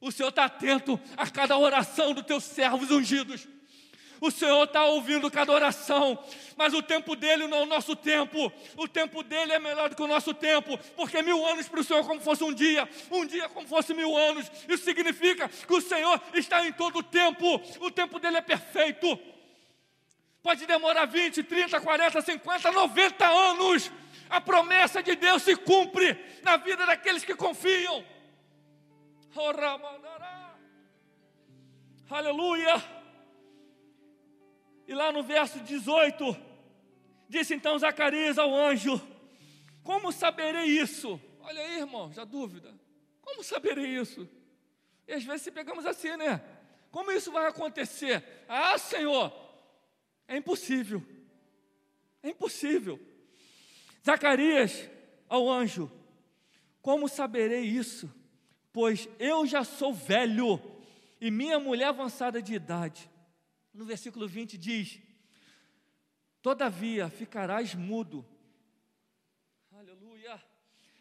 O 0.01 0.11
Senhor 0.11 0.31
está 0.31 0.45
atento 0.45 0.99
a 1.17 1.29
cada 1.29 1.57
oração 1.59 2.15
dos 2.15 2.25
teus 2.25 2.45
servos 2.45 2.91
ungidos. 2.91 3.47
O 4.21 4.31
Senhor 4.31 4.65
está 4.65 4.85
ouvindo 4.87 5.31
cada 5.31 5.53
oração, 5.53 6.19
mas 6.57 6.73
o 6.73 6.83
tempo 6.83 7.15
dele 7.15 7.47
não 7.47 7.59
é 7.59 7.63
o 7.63 7.67
nosso 7.67 7.95
tempo. 7.95 8.51
O 8.77 8.89
tempo 8.89 9.23
dele 9.23 9.53
é 9.53 9.59
melhor 9.59 9.91
do 9.91 9.97
que 9.97 10.03
o 10.03 10.07
nosso 10.07 10.33
tempo, 10.33 10.79
porque 10.97 11.21
mil 11.23 11.45
anos 11.47 11.69
para 11.69 11.81
o 11.81 11.85
Senhor 11.85 12.01
é 12.01 12.05
como 12.05 12.21
fosse 12.21 12.43
um 12.43 12.53
dia, 12.53 12.89
um 13.11 13.27
dia 13.27 13.49
como 13.51 13.69
fosse 13.69 13.93
mil 13.93 14.17
anos. 14.17 14.51
Isso 14.67 14.85
significa 14.85 15.49
que 15.49 15.75
o 15.75 15.81
Senhor 15.81 16.19
está 16.33 16.67
em 16.67 16.73
todo 16.73 17.01
o 17.01 17.03
tempo. 17.03 17.61
O 17.81 17.91
tempo 17.91 18.19
dele 18.19 18.39
é 18.39 18.41
perfeito. 18.41 19.19
Pode 20.45 20.67
demorar 20.67 21.07
20, 21.07 21.43
30, 21.43 21.81
40, 21.81 22.21
50, 22.21 22.71
90 22.71 23.27
anos. 23.27 23.91
A 24.29 24.43
promessa 24.43 25.03
de 25.03 25.17
Deus 25.17 25.43
se 25.43 25.57
cumpre 25.57 26.23
na 26.43 26.59
vida 26.59 26.85
daqueles 26.85 27.25
que 27.25 27.35
confiam. 27.35 28.05
Aleluia. 32.11 32.75
E 34.87 34.93
lá 34.93 35.11
no 35.11 35.23
verso 35.23 35.61
18, 35.61 36.37
disse 37.27 37.55
então 37.55 37.79
Zacarias 37.79 38.37
ao 38.37 38.55
anjo: 38.55 39.01
Como 39.83 40.13
saberei 40.13 40.67
isso? 40.67 41.19
Olha 41.41 41.63
aí, 41.63 41.79
irmão, 41.79 42.13
já 42.13 42.25
dúvida. 42.25 42.79
Como 43.23 43.43
saberei 43.43 43.87
isso? 43.87 44.29
E 45.09 45.15
às 45.15 45.25
vezes 45.25 45.41
se 45.41 45.51
pegamos 45.51 45.87
assim, 45.87 46.15
né? 46.19 46.43
Como 46.91 47.11
isso 47.11 47.33
vai 47.33 47.47
acontecer? 47.47 48.23
Ah, 48.47 48.77
Senhor, 48.77 49.44
é 50.27 50.37
impossível. 50.37 51.03
É 52.23 52.31
impossível. 52.31 53.01
Zacarias 54.05 54.89
ao 55.29 55.51
anjo: 55.51 55.91
Como 56.81 57.09
saberei 57.09 57.65
isso? 57.65 58.13
pois 58.75 59.09
eu 59.21 59.47
já 59.47 59.63
sou 59.63 59.95
velho 59.95 60.61
e 61.21 61.31
minha 61.31 61.61
mulher 61.61 61.87
avançada 61.87 62.43
de 62.43 62.55
idade. 62.55 63.09
No 63.73 63.85
versículo 63.85 64.27
20 64.27 64.59
diz: 64.59 65.01
Todavia 66.43 67.09
ficarás 67.09 67.73
mudo, 67.73 68.27
aleluia, 69.73 70.43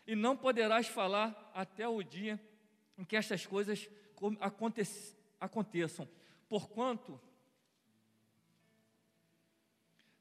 e 0.05 0.15
não 0.15 0.37
poderás 0.37 0.87
falar 0.87 1.51
até 1.51 1.87
o 1.87 2.03
dia 2.03 2.39
em 2.95 3.03
que 3.03 3.15
estas 3.15 3.43
coisas 3.43 3.89
aconteçam, 5.39 6.07
porquanto 6.47 7.19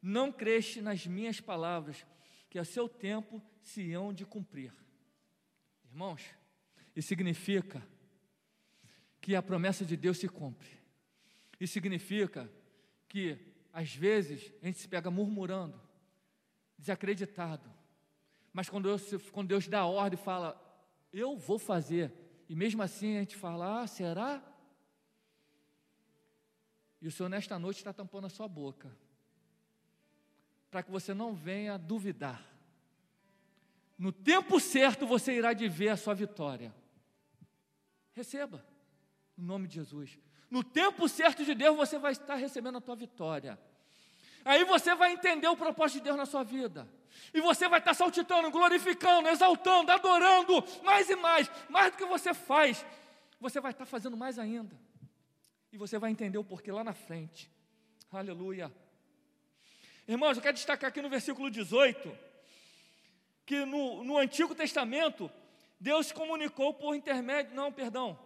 não 0.02 0.32
creste 0.32 0.80
nas 0.80 1.06
minhas 1.06 1.40
palavras, 1.40 2.04
que 2.50 2.59
a 2.59 2.64
seu 2.64 2.88
tempo 2.88 3.40
se 3.62 3.92
hão 3.94 4.12
de 4.12 4.26
cumprir. 4.26 4.75
Irmãos, 5.85 6.23
isso 6.94 7.09
significa 7.09 7.87
que 9.21 9.37
a 9.37 9.42
promessa 9.42 9.85
de 9.85 9.97
Deus 9.97 10.18
se 10.18 10.28
cumpre. 10.28 10.68
Isso 11.61 11.73
significa 11.73 12.50
que, 13.09 13.38
às 13.73 13.94
vezes, 13.94 14.52
a 14.61 14.66
gente 14.66 14.80
se 14.80 14.88
pega 14.88 15.11
murmurando, 15.11 15.80
desacreditado. 16.76 17.73
Mas 18.52 18.68
quando 18.68 18.85
Deus, 18.85 19.30
quando 19.30 19.49
Deus 19.49 19.68
dá 19.68 19.80
a 19.80 19.87
ordem 19.87 20.18
e 20.18 20.23
fala, 20.23 20.61
eu 21.12 21.38
vou 21.38 21.59
fazer, 21.59 22.12
e 22.49 22.56
mesmo 22.56 22.82
assim 22.82 23.16
a 23.16 23.21
gente 23.21 23.37
fala, 23.37 23.82
ah, 23.82 23.87
será? 23.87 24.42
E 27.00 27.06
o 27.06 27.12
Senhor, 27.12 27.28
nesta 27.28 27.59
noite, 27.59 27.78
está 27.78 27.92
tampando 27.92 28.26
a 28.26 28.30
sua 28.30 28.49
boca, 28.49 28.94
para 30.73 30.83
que 30.83 30.91
você 30.91 31.12
não 31.12 31.35
venha 31.35 31.76
duvidar. 31.76 32.43
No 33.99 34.11
tempo 34.11 34.59
certo 34.59 35.07
você 35.07 35.35
irá 35.35 35.52
de 35.52 35.69
ver 35.69 35.91
a 35.91 35.99
sua 35.99 36.14
vitória. 36.14 36.75
Receba, 38.14 38.64
em 39.38 39.43
nome 39.43 39.69
de 39.69 39.75
Jesus. 39.75 40.19
No 40.50 40.64
tempo 40.64 41.07
certo 41.11 41.45
de 41.45 41.55
Deus, 41.55 41.76
você 41.76 41.99
vai 41.99 42.12
estar 42.12 42.37
recebendo 42.37 42.79
a 42.79 42.81
tua 42.81 42.97
vitória. 42.97 43.59
Aí 44.47 44.64
você 44.64 44.95
vai 44.95 45.12
entender 45.12 45.47
o 45.47 45.57
propósito 45.57 45.99
de 45.99 46.05
Deus 46.05 46.17
na 46.17 46.25
sua 46.25 46.43
vida. 46.43 46.88
E 47.35 47.41
você 47.43 47.69
vai 47.69 47.79
estar 47.79 47.93
saltitando, 47.93 48.50
glorificando, 48.50 49.29
exaltando, 49.29 49.93
adorando, 49.93 50.64
mais 50.83 51.09
e 51.11 51.17
mais. 51.17 51.50
Mais 51.69 51.93
do 51.93 51.99
que 51.99 52.07
você 52.07 52.33
faz, 52.33 52.85
você 53.38 53.61
vai 53.61 53.73
estar 53.73 53.85
fazendo 53.85 54.17
mais 54.17 54.38
ainda. 54.38 54.75
E 55.71 55.76
você 55.76 55.99
vai 55.99 56.11
entender 56.11 56.38
o 56.38 56.45
porquê 56.45 56.73
lá 56.73 56.83
na 56.83 56.95
frente. 56.95 57.50
Aleluia. 58.11 58.73
Irmãos, 60.06 60.37
eu 60.37 60.42
quero 60.42 60.56
destacar 60.56 60.88
aqui 60.88 61.00
no 61.00 61.09
versículo 61.09 61.50
18, 61.50 62.18
que 63.47 63.64
no, 63.64 64.02
no 64.02 64.18
Antigo 64.18 64.54
Testamento, 64.54 65.30
Deus 65.78 66.11
comunicou 66.11 66.75
por 66.75 66.94
intermédio. 66.94 67.54
Não, 67.54 67.73
perdão. 67.73 68.18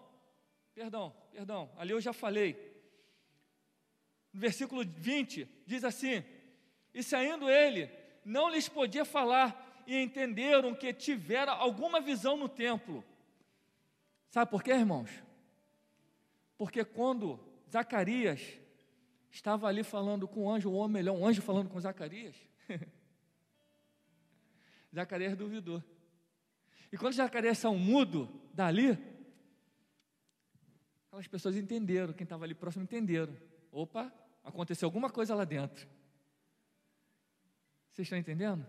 Perdão, 0.75 1.15
perdão. 1.31 1.71
Ali 1.77 1.93
eu 1.93 2.01
já 2.01 2.13
falei. 2.13 2.55
No 4.33 4.41
versículo 4.41 4.85
20, 4.85 5.49
diz 5.67 5.85
assim: 5.85 6.25
E 6.95 7.03
saindo 7.03 7.49
ele, 7.51 7.91
não 8.25 8.49
lhes 8.49 8.69
podia 8.69 9.05
falar, 9.05 9.85
e 9.87 9.97
entenderam 9.97 10.75
que 10.75 10.93
tivera 10.93 11.53
alguma 11.53 12.01
visão 12.01 12.37
no 12.37 12.49
templo. 12.49 13.05
Sabe 14.31 14.51
por 14.51 14.63
quê, 14.63 14.73
irmãos? 14.73 15.11
Porque 16.59 16.85
quando 16.85 17.39
Zacarias 17.71 18.41
estava 19.37 19.69
ali 19.69 19.85
falando 19.85 20.27
com 20.27 20.47
o 20.47 20.51
anjo, 20.51 20.71
ou 20.71 20.89
melhor, 20.89 21.15
um 21.15 21.27
anjo 21.27 21.43
falando 21.43 21.69
com 21.69 21.79
Zacarias, 21.79 22.35
Zacarias 24.95 25.37
duvidou. 25.37 25.83
E 26.91 26.97
quando 26.97 27.15
Zacarias 27.15 27.59
saiu 27.59 27.77
mudo 27.77 28.29
dali, 28.55 28.99
aquelas 31.07 31.29
pessoas 31.29 31.57
entenderam, 31.57 32.15
quem 32.15 32.25
estava 32.25 32.45
ali 32.45 32.55
próximo 32.55 32.85
entenderam. 32.85 33.37
Opa, 33.71 34.11
aconteceu 34.43 34.87
alguma 34.87 35.11
coisa 35.11 35.35
lá 35.35 35.45
dentro. 35.45 35.87
Vocês 37.91 38.07
estão 38.07 38.19
entendendo? 38.19 38.67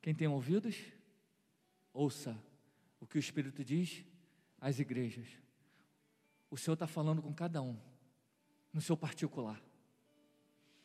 Quem 0.00 0.14
tem 0.14 0.28
ouvidos, 0.28 0.76
ouça 1.92 2.40
o 3.00 3.06
que 3.06 3.16
o 3.16 3.18
Espírito 3.18 3.64
diz 3.64 4.04
às 4.60 4.78
igrejas. 4.78 5.26
O 6.48 6.56
Senhor 6.56 6.74
está 6.74 6.86
falando 6.86 7.20
com 7.20 7.34
cada 7.34 7.60
um, 7.60 7.76
no 8.72 8.80
seu 8.80 8.96
particular. 8.96 9.60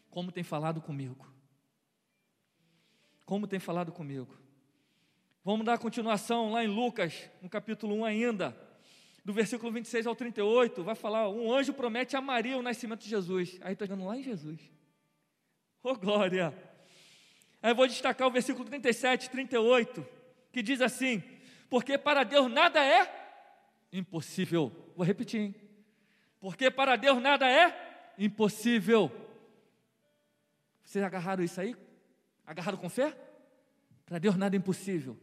Como 0.09 0.31
tem 0.31 0.43
falado 0.43 0.81
comigo. 0.81 1.27
Como 3.25 3.47
tem 3.47 3.59
falado 3.59 3.91
comigo. 3.91 4.35
Vamos 5.43 5.65
dar 5.65 5.77
continuação 5.77 6.51
lá 6.51 6.63
em 6.63 6.67
Lucas, 6.67 7.29
no 7.41 7.49
capítulo 7.49 7.95
1 7.97 8.05
ainda, 8.05 8.57
do 9.23 9.33
versículo 9.33 9.71
26 9.71 10.07
ao 10.07 10.15
38, 10.15 10.83
vai 10.83 10.95
falar: 10.95 11.29
um 11.29 11.53
anjo 11.53 11.73
promete 11.73 12.15
a 12.15 12.21
Maria 12.21 12.57
o 12.57 12.61
nascimento 12.61 13.01
de 13.01 13.09
Jesus. 13.09 13.59
Aí 13.61 13.73
estou 13.73 13.87
chegando 13.87 14.05
lá 14.05 14.17
em 14.17 14.23
Jesus. 14.23 14.59
Oh 15.83 15.95
glória! 15.95 16.53
Aí 17.61 17.73
vou 17.73 17.87
destacar 17.87 18.27
o 18.27 18.31
versículo 18.31 18.65
37, 18.65 19.29
38, 19.29 20.07
que 20.51 20.61
diz 20.61 20.81
assim: 20.81 21.23
Porque 21.69 21.97
para 21.97 22.23
Deus 22.23 22.51
nada 22.51 22.83
é 22.83 23.87
impossível. 23.91 24.71
Vou 24.95 25.05
repetir, 25.05 25.41
hein? 25.41 25.55
Porque 26.45 26.69
para 26.69 26.95
Deus 26.95 27.19
nada 27.19 27.49
é 27.49 28.13
impossível. 28.19 29.11
Vocês 30.83 31.03
agarraram 31.03 31.43
isso 31.43 31.59
aí? 31.59 31.75
Agarraram 32.45 32.77
com 32.77 32.87
fé? 32.87 33.17
Para 34.05 34.19
Deus 34.19 34.35
nada 34.35 34.55
é 34.55 34.59
impossível. 34.59 35.17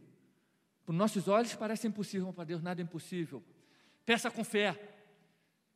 Para 0.83 0.91
os 0.91 0.97
nossos 0.97 1.29
olhos 1.29 1.55
parece 1.55 1.87
impossível, 1.87 2.25
mas 2.25 2.35
para 2.35 2.43
Deus 2.43 2.61
nada 2.61 2.81
é 2.81 2.83
impossível. 2.83 3.41
Peça 4.05 4.29
com 4.29 4.43
fé. 4.43 4.77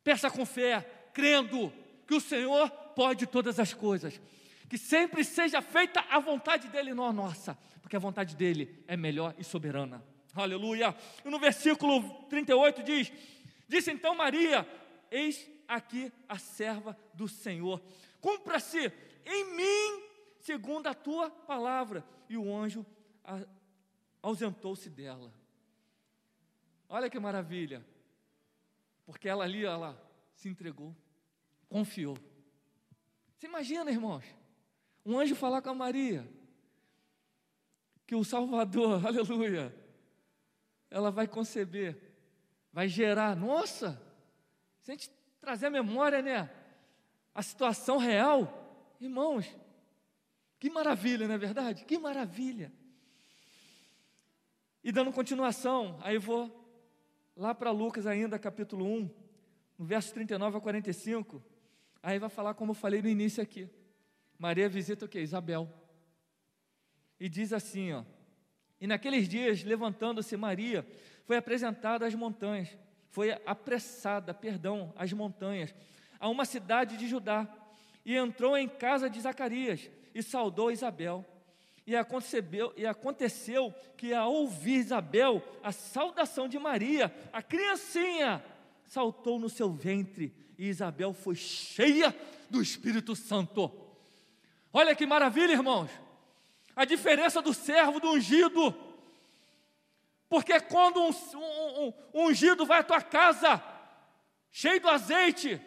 Peça 0.04 0.30
com 0.30 0.44
fé, 0.44 0.82
crendo 1.14 1.72
que 2.06 2.14
o 2.14 2.20
Senhor 2.20 2.70
pode 2.94 3.26
todas 3.26 3.58
as 3.58 3.72
coisas. 3.72 4.20
Que 4.68 4.76
sempre 4.76 5.24
seja 5.24 5.62
feita 5.62 6.04
a 6.10 6.18
vontade 6.18 6.68
dele, 6.68 6.92
não 6.92 7.06
a 7.06 7.12
nossa, 7.12 7.56
porque 7.80 7.96
a 7.96 7.98
vontade 7.98 8.36
dele 8.36 8.84
é 8.86 8.98
melhor 8.98 9.34
e 9.38 9.44
soberana. 9.44 10.04
Aleluia. 10.34 10.94
E 11.24 11.30
no 11.30 11.38
versículo 11.38 12.02
38 12.28 12.82
diz: 12.82 13.10
Disse 13.66 13.90
então 13.90 14.14
Maria: 14.14 14.68
Eis 15.10 15.50
aqui 15.66 16.12
a 16.28 16.38
serva 16.38 16.96
do 17.14 17.28
Senhor. 17.28 17.82
Cumpra-se 18.20 18.92
em 19.24 19.54
mim 19.56 20.08
segundo 20.40 20.86
a 20.86 20.94
tua 20.94 21.30
palavra. 21.30 22.04
E 22.28 22.36
o 22.36 22.54
anjo 22.54 22.84
ausentou-se 24.22 24.88
dela. 24.88 25.32
Olha 26.88 27.10
que 27.10 27.18
maravilha. 27.18 27.84
Porque 29.04 29.28
ela 29.28 29.44
ali, 29.44 29.64
ela 29.64 29.98
se 30.34 30.48
entregou, 30.48 30.94
confiou. 31.68 32.16
Você 33.36 33.46
imagina, 33.46 33.90
irmãos, 33.90 34.24
um 35.04 35.18
anjo 35.18 35.34
falar 35.34 35.62
com 35.62 35.70
a 35.70 35.74
Maria 35.74 36.28
que 38.06 38.14
o 38.14 38.24
Salvador, 38.24 39.04
aleluia, 39.06 39.74
ela 40.90 41.10
vai 41.10 41.28
conceber, 41.28 42.14
vai 42.72 42.88
gerar. 42.88 43.36
Nossa, 43.36 44.00
se 44.88 44.92
a 44.92 44.94
gente 44.94 45.10
trazer 45.38 45.66
a 45.66 45.70
memória, 45.70 46.22
né? 46.22 46.48
A 47.34 47.42
situação 47.42 47.98
real, 47.98 48.96
irmãos, 48.98 49.44
que 50.58 50.70
maravilha, 50.70 51.28
não 51.28 51.34
é 51.34 51.38
verdade? 51.38 51.84
Que 51.84 51.98
maravilha. 51.98 52.72
E 54.82 54.90
dando 54.90 55.12
continuação, 55.12 55.98
aí 56.02 56.16
vou 56.16 56.50
lá 57.36 57.54
para 57.54 57.70
Lucas 57.70 58.06
ainda, 58.06 58.38
capítulo 58.38 58.86
1, 58.86 59.10
no 59.76 59.84
verso 59.84 60.14
39 60.14 60.56
a 60.56 60.60
45. 60.62 61.44
Aí 62.02 62.18
vai 62.18 62.30
falar 62.30 62.54
como 62.54 62.70
eu 62.70 62.74
falei 62.74 63.02
no 63.02 63.10
início 63.10 63.42
aqui. 63.42 63.68
Maria 64.38 64.70
visita 64.70 65.04
o 65.04 65.08
que? 65.08 65.20
Isabel. 65.20 65.70
E 67.20 67.28
diz 67.28 67.52
assim, 67.52 67.92
ó. 67.92 68.04
E 68.80 68.86
naqueles 68.86 69.28
dias, 69.28 69.62
levantando-se 69.62 70.34
Maria, 70.34 70.86
foi 71.26 71.36
apresentada 71.36 72.06
às 72.06 72.14
montanhas, 72.14 72.74
foi 73.10 73.32
apressada, 73.46 74.34
perdão, 74.34 74.92
às 74.96 75.12
montanhas, 75.12 75.74
a 76.20 76.28
uma 76.28 76.44
cidade 76.44 76.96
de 76.96 77.08
Judá, 77.08 77.46
e 78.04 78.16
entrou 78.16 78.56
em 78.56 78.68
casa 78.68 79.08
de 79.08 79.20
Zacarias 79.20 79.90
e 80.14 80.22
saudou 80.22 80.70
Isabel. 80.70 81.24
E 81.86 81.96
aconteceu, 81.96 82.72
e 82.76 82.86
aconteceu 82.86 83.74
que, 83.96 84.12
ao 84.12 84.32
ouvir 84.32 84.76
Isabel 84.76 85.42
a 85.62 85.72
saudação 85.72 86.48
de 86.48 86.58
Maria, 86.58 87.14
a 87.32 87.42
criancinha 87.42 88.44
saltou 88.86 89.38
no 89.38 89.48
seu 89.48 89.70
ventre 89.70 90.34
e 90.58 90.68
Isabel 90.68 91.12
foi 91.14 91.34
cheia 91.34 92.14
do 92.50 92.60
Espírito 92.60 93.14
Santo. 93.14 93.70
Olha 94.72 94.94
que 94.94 95.06
maravilha, 95.06 95.52
irmãos. 95.52 95.90
A 96.74 96.84
diferença 96.84 97.40
do 97.40 97.54
servo 97.54 98.00
do 98.00 98.10
ungido. 98.10 98.74
Porque 100.28 100.60
quando 100.60 101.02
um, 101.02 101.10
um, 101.10 101.86
um, 101.86 102.26
ungido 102.26 102.66
vai 102.66 102.80
à 102.80 102.84
tua 102.84 103.00
casa, 103.00 103.62
cheio 104.50 104.80
do 104.80 104.88
azeite, 104.88 105.60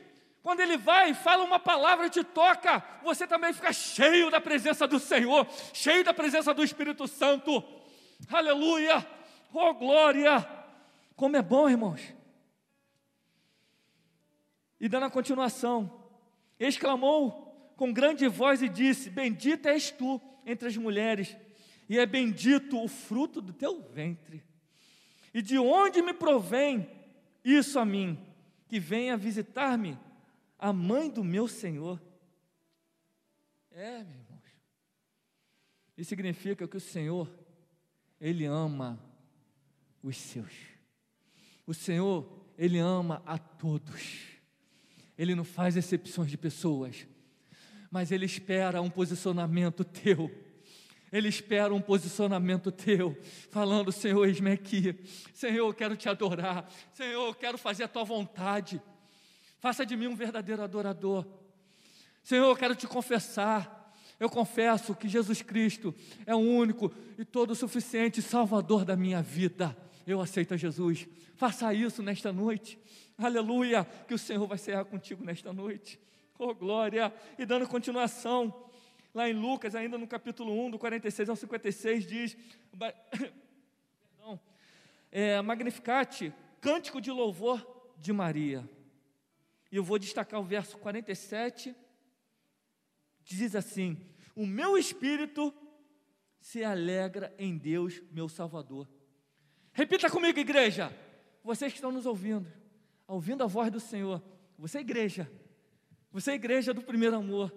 quando 0.44 0.60
ele 0.60 0.78
vai 0.78 1.12
e 1.12 1.16
fala 1.16 1.44
uma 1.44 1.60
palavra 1.60 2.08
e 2.08 2.10
te 2.10 2.24
toca, 2.24 2.84
você 3.04 3.28
também 3.28 3.54
fica 3.54 3.74
cheio 3.74 4.30
da 4.30 4.40
presença 4.40 4.88
do 4.88 5.00
Senhor, 5.00 5.48
cheio 5.74 6.04
da 6.04 6.14
presença 6.14 6.54
do 6.54 6.64
Espírito 6.64 7.08
Santo. 7.08 7.64
Aleluia! 8.30 9.06
Oh 9.54 9.74
glória! 9.74 10.48
Como 11.16 11.38
é 11.38 11.42
bom, 11.42 11.70
irmãos. 11.70 12.02
E 14.80 14.90
dando 14.90 15.06
a 15.06 15.12
continuação, 15.12 16.06
exclamou 16.60 17.74
com 17.76 17.94
grande 17.94 18.28
voz 18.28 18.62
e 18.64 18.70
disse: 18.70 19.10
Bendita 19.10 19.70
és 19.70 19.92
tu 19.92 20.20
entre 20.44 20.68
as 20.68 20.78
mulheres, 20.78 21.38
e 21.88 22.00
é 22.00 22.06
bendito 22.06 22.82
o 22.82 22.88
fruto 22.88 23.42
do 23.42 23.54
teu 23.54 23.82
ventre. 23.82 24.44
E 25.34 25.42
de 25.42 25.58
onde 25.58 26.02
me 26.02 26.14
provém 26.14 26.90
isso 27.44 27.80
a 27.80 27.86
mim, 27.86 28.20
que 28.68 28.80
venha 28.80 29.18
visitar-me 29.18 29.98
a 30.58 30.72
mãe 30.72 31.10
do 31.10 31.24
meu 31.24 31.48
Senhor. 31.48 32.02
É, 33.72 34.04
meus 34.04 34.20
irmãos. 34.20 34.42
Isso 35.98 36.10
significa 36.10 36.68
que 36.68 36.78
o 36.78 36.82
Senhor, 36.82 37.30
Ele 38.20 38.46
ama 38.46 39.00
os 40.04 40.18
seus. 40.18 40.54
O 41.66 41.74
Senhor, 41.74 42.46
Ele 42.58 42.78
ama 42.78 43.22
a 43.26 43.38
todos. 43.38 44.20
Ele 45.18 45.36
não 45.36 45.44
faz 45.44 45.76
exceções 45.76 46.30
de 46.30 46.38
pessoas, 46.38 47.08
mas 47.90 48.12
Ele 48.12 48.26
espera 48.26 48.82
um 48.82 48.90
posicionamento 48.90 49.84
teu. 49.84 50.30
Ele 51.12 51.28
espera 51.28 51.74
um 51.74 51.82
posicionamento 51.82 52.72
teu, 52.72 53.18
falando: 53.50 53.92
Senhor, 53.92 54.26
eis-me 54.26 54.52
aqui. 54.52 54.96
Senhor, 55.34 55.68
eu 55.68 55.74
quero 55.74 55.96
te 55.98 56.08
adorar. 56.08 56.72
Senhor, 56.94 57.28
eu 57.28 57.34
quero 57.34 57.58
fazer 57.58 57.84
a 57.84 57.88
tua 57.88 58.04
vontade. 58.04 58.82
Faça 59.60 59.86
de 59.86 59.98
mim 59.98 60.08
um 60.08 60.16
verdadeiro 60.16 60.64
adorador. 60.64 61.26
Senhor, 62.24 62.48
eu 62.48 62.56
quero 62.56 62.76
te 62.76 62.88
confessar. 62.88 63.80
Eu 64.20 64.30
confesso 64.30 64.96
que 64.96 65.10
Jesus 65.10 65.42
Cristo 65.42 65.94
é 66.28 66.36
o 66.36 66.40
único 66.40 66.94
e 67.18 67.26
todo 67.26 67.56
suficiente 67.56 68.22
Salvador 68.22 68.86
da 68.86 68.96
minha 68.96 69.22
vida. 69.22 69.76
Eu 70.06 70.22
aceito 70.22 70.54
a 70.54 70.58
Jesus. 70.58 71.08
Faça 71.36 71.74
isso 71.74 72.04
nesta 72.04 72.32
noite. 72.32 72.78
Aleluia, 73.18 73.84
que 74.08 74.14
o 74.14 74.18
Senhor 74.18 74.46
vai 74.48 74.58
ser 74.58 74.84
contigo 74.86 75.24
nesta 75.24 75.52
noite. 75.52 76.00
Oh, 76.38 76.54
glória! 76.54 77.14
E 77.38 77.46
dando 77.46 77.68
continuação, 77.68 78.54
lá 79.14 79.30
em 79.30 79.34
Lucas, 79.34 79.76
ainda 79.76 79.98
no 79.98 80.08
capítulo 80.08 80.66
1, 80.66 80.72
do 80.72 80.80
46 80.80 81.30
ao 81.30 81.36
56, 81.36 82.06
diz: 82.06 82.38
Perdão, 82.72 84.40
é, 85.12 85.42
Magnificate, 85.42 86.34
cântico 86.60 87.02
de 87.02 87.12
louvor 87.12 87.94
de 87.98 88.14
Maria. 88.14 88.68
E 89.72 89.76
eu 89.76 89.84
vou 89.84 89.98
destacar 89.98 90.40
o 90.40 90.44
verso 90.44 90.78
47, 90.78 91.76
diz 93.24 93.56
assim: 93.56 93.98
O 94.36 94.46
meu 94.46 94.78
espírito 94.78 95.54
se 96.40 96.64
alegra 96.64 97.34
em 97.38 97.58
Deus, 97.58 98.02
meu 98.12 98.28
Salvador. 98.28 98.88
Repita 99.74 100.10
comigo, 100.10 100.40
igreja. 100.40 100.92
Vocês 101.44 101.72
que 101.72 101.78
estão 101.78 101.92
nos 101.92 102.06
ouvindo, 102.06 102.52
ouvindo 103.08 103.44
a 103.44 103.48
voz 103.48 103.72
do 103.72 103.80
Senhor, 103.80 104.22
você 104.58 104.80
é 104.80 104.82
igreja, 104.82 105.32
você 106.12 106.32
é 106.32 106.36
igreja 106.36 106.74
do 106.74 106.84
primeiro 106.84 107.16
amor, 107.16 107.52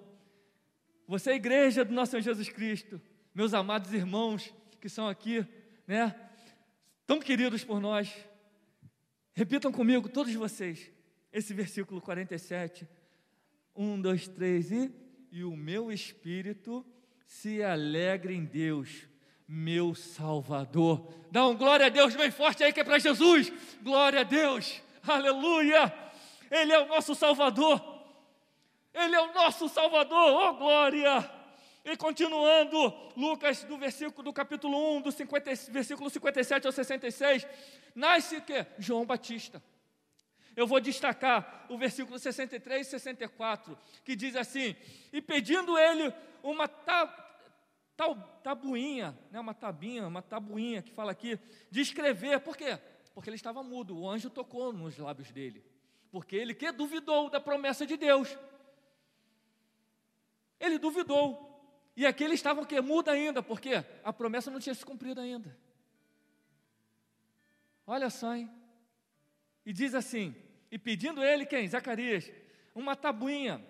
você 1.06 1.32
é 1.32 1.34
igreja 1.34 1.84
do 1.84 1.92
nosso 1.92 2.12
Senhor 2.12 2.22
Jesus 2.22 2.48
Cristo, 2.48 3.00
meus 3.34 3.54
amados 3.54 3.92
irmãos 3.92 4.52
que 4.80 4.88
são 4.88 5.08
aqui, 5.08 5.46
né, 5.86 6.14
tão 7.06 7.20
queridos 7.20 7.64
por 7.64 7.80
nós. 7.80 8.14
Repitam 9.34 9.72
comigo, 9.72 10.08
todos 10.08 10.32
vocês 10.34 10.94
esse 11.34 11.52
versículo 11.52 12.00
47. 12.00 12.86
Um, 13.74 14.00
dois, 14.00 14.28
três 14.28 14.70
e. 14.70 14.90
E 15.32 15.42
o 15.42 15.56
meu 15.56 15.90
espírito 15.90 16.86
se 17.26 17.60
alegra 17.60 18.32
em 18.32 18.44
Deus, 18.44 19.08
meu 19.48 19.96
Salvador. 19.96 21.12
Dá 21.32 21.44
um 21.48 21.56
glória 21.56 21.86
a 21.86 21.88
Deus 21.88 22.14
bem 22.14 22.30
forte 22.30 22.62
aí 22.62 22.72
que 22.72 22.78
é 22.78 22.84
para 22.84 23.00
Jesus. 23.00 23.52
Glória 23.82 24.20
a 24.20 24.22
Deus. 24.22 24.80
Aleluia. 25.02 25.92
Ele 26.48 26.72
é 26.72 26.78
o 26.78 26.86
nosso 26.86 27.16
Salvador. 27.16 27.93
Ele 28.94 29.16
é 29.16 29.20
o 29.20 29.34
nosso 29.34 29.68
Salvador. 29.68 30.16
Oh, 30.16 30.54
glória. 30.54 31.28
E 31.84 31.96
continuando, 31.96 32.94
Lucas, 33.16 33.64
do 33.64 33.76
versículo 33.76 34.22
do 34.22 34.32
capítulo 34.32 34.96
1, 34.96 35.02
do 35.02 35.12
50, 35.12 35.50
versículo 35.70 36.08
57 36.08 36.66
ao 36.66 36.72
66, 36.72 37.46
nasce 37.94 38.40
que 38.40 38.64
João 38.78 39.04
Batista. 39.04 39.62
Eu 40.56 40.66
vou 40.66 40.80
destacar 40.80 41.66
o 41.68 41.76
versículo 41.76 42.18
63 42.18 42.86
e 42.86 42.90
64, 42.90 43.76
que 44.04 44.14
diz 44.14 44.36
assim: 44.36 44.76
E 45.12 45.20
pedindo 45.20 45.76
ele 45.76 46.14
uma 46.42 46.68
tabuinha, 48.42 49.18
né, 49.30 49.40
uma 49.40 49.52
tabinha, 49.52 50.06
uma 50.06 50.22
tabuinha 50.22 50.80
que 50.80 50.92
fala 50.92 51.12
aqui, 51.12 51.38
de 51.70 51.80
escrever, 51.80 52.40
por 52.40 52.56
quê? 52.56 52.78
Porque 53.12 53.28
ele 53.28 53.36
estava 53.36 53.62
mudo, 53.62 53.98
o 53.98 54.08
anjo 54.08 54.30
tocou 54.30 54.72
nos 54.72 54.96
lábios 54.96 55.30
dele, 55.32 55.64
porque 56.10 56.36
ele 56.36 56.54
que 56.54 56.70
duvidou 56.70 57.28
da 57.28 57.40
promessa 57.40 57.84
de 57.84 57.96
Deus. 57.96 58.38
Ele 60.60 60.78
duvidou. 60.78 61.50
E 61.96 62.04
aqui 62.06 62.24
eles 62.24 62.36
estavam 62.40 62.64
que 62.64 62.80
mudo 62.80 63.08
ainda, 63.08 63.42
porque 63.42 63.84
a 64.02 64.12
promessa 64.12 64.50
não 64.50 64.58
tinha 64.58 64.74
se 64.74 64.84
cumprido 64.84 65.20
ainda. 65.20 65.56
Olha 67.86 68.10
só, 68.10 68.34
hein? 68.34 68.50
E 69.64 69.72
diz 69.72 69.94
assim: 69.94 70.34
E 70.70 70.78
pedindo 70.78 71.22
ele, 71.22 71.46
quem? 71.46 71.68
Zacarias, 71.68 72.30
uma 72.74 72.96
tabuinha 72.96 73.64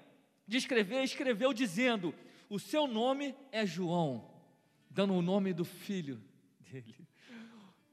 de 0.46 0.56
escrever, 0.56 1.02
escreveu 1.02 1.52
dizendo: 1.52 2.14
O 2.48 2.58
seu 2.58 2.86
nome 2.86 3.34
é 3.52 3.66
João, 3.66 4.30
dando 4.88 5.14
o 5.14 5.22
nome 5.22 5.52
do 5.52 5.64
filho 5.64 6.22
dele. 6.60 6.96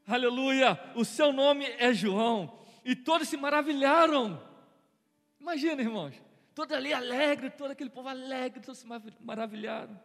Aleluia! 0.07 0.79
O 0.95 1.05
seu 1.05 1.31
nome 1.31 1.65
é 1.77 1.93
João. 1.93 2.59
E 2.83 2.95
todos 2.95 3.27
se 3.27 3.37
maravilharam. 3.37 4.41
Imagina, 5.39 5.81
irmãos, 5.81 6.15
todo 6.61 6.73
ali 6.75 6.93
alegre, 6.93 7.49
todo 7.49 7.71
aquele 7.71 7.89
povo 7.89 8.07
alegre, 8.07 8.59
todos 8.59 8.77
se 8.77 8.85
maravilharam. 9.19 9.99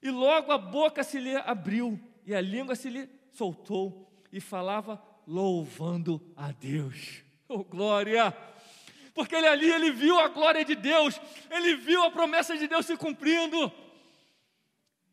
E 0.00 0.08
logo 0.08 0.52
a 0.52 0.58
boca 0.58 1.02
se 1.02 1.18
lhe 1.18 1.34
abriu 1.34 1.98
e 2.24 2.32
a 2.32 2.40
língua 2.40 2.76
se 2.76 2.88
lhe 2.88 3.10
soltou 3.32 4.08
e 4.32 4.40
falava 4.40 5.02
louvando 5.26 6.22
a 6.36 6.52
Deus. 6.52 7.22
Oh, 7.50 7.64
glória! 7.64 8.30
Porque 9.14 9.34
ele 9.34 9.46
ali 9.46 9.70
ele 9.70 9.90
viu 9.90 10.20
a 10.20 10.28
glória 10.28 10.62
de 10.62 10.74
Deus, 10.74 11.18
ele 11.50 11.76
viu 11.76 12.02
a 12.02 12.10
promessa 12.10 12.54
de 12.58 12.68
Deus 12.68 12.84
se 12.84 12.94
cumprindo. 12.94 13.72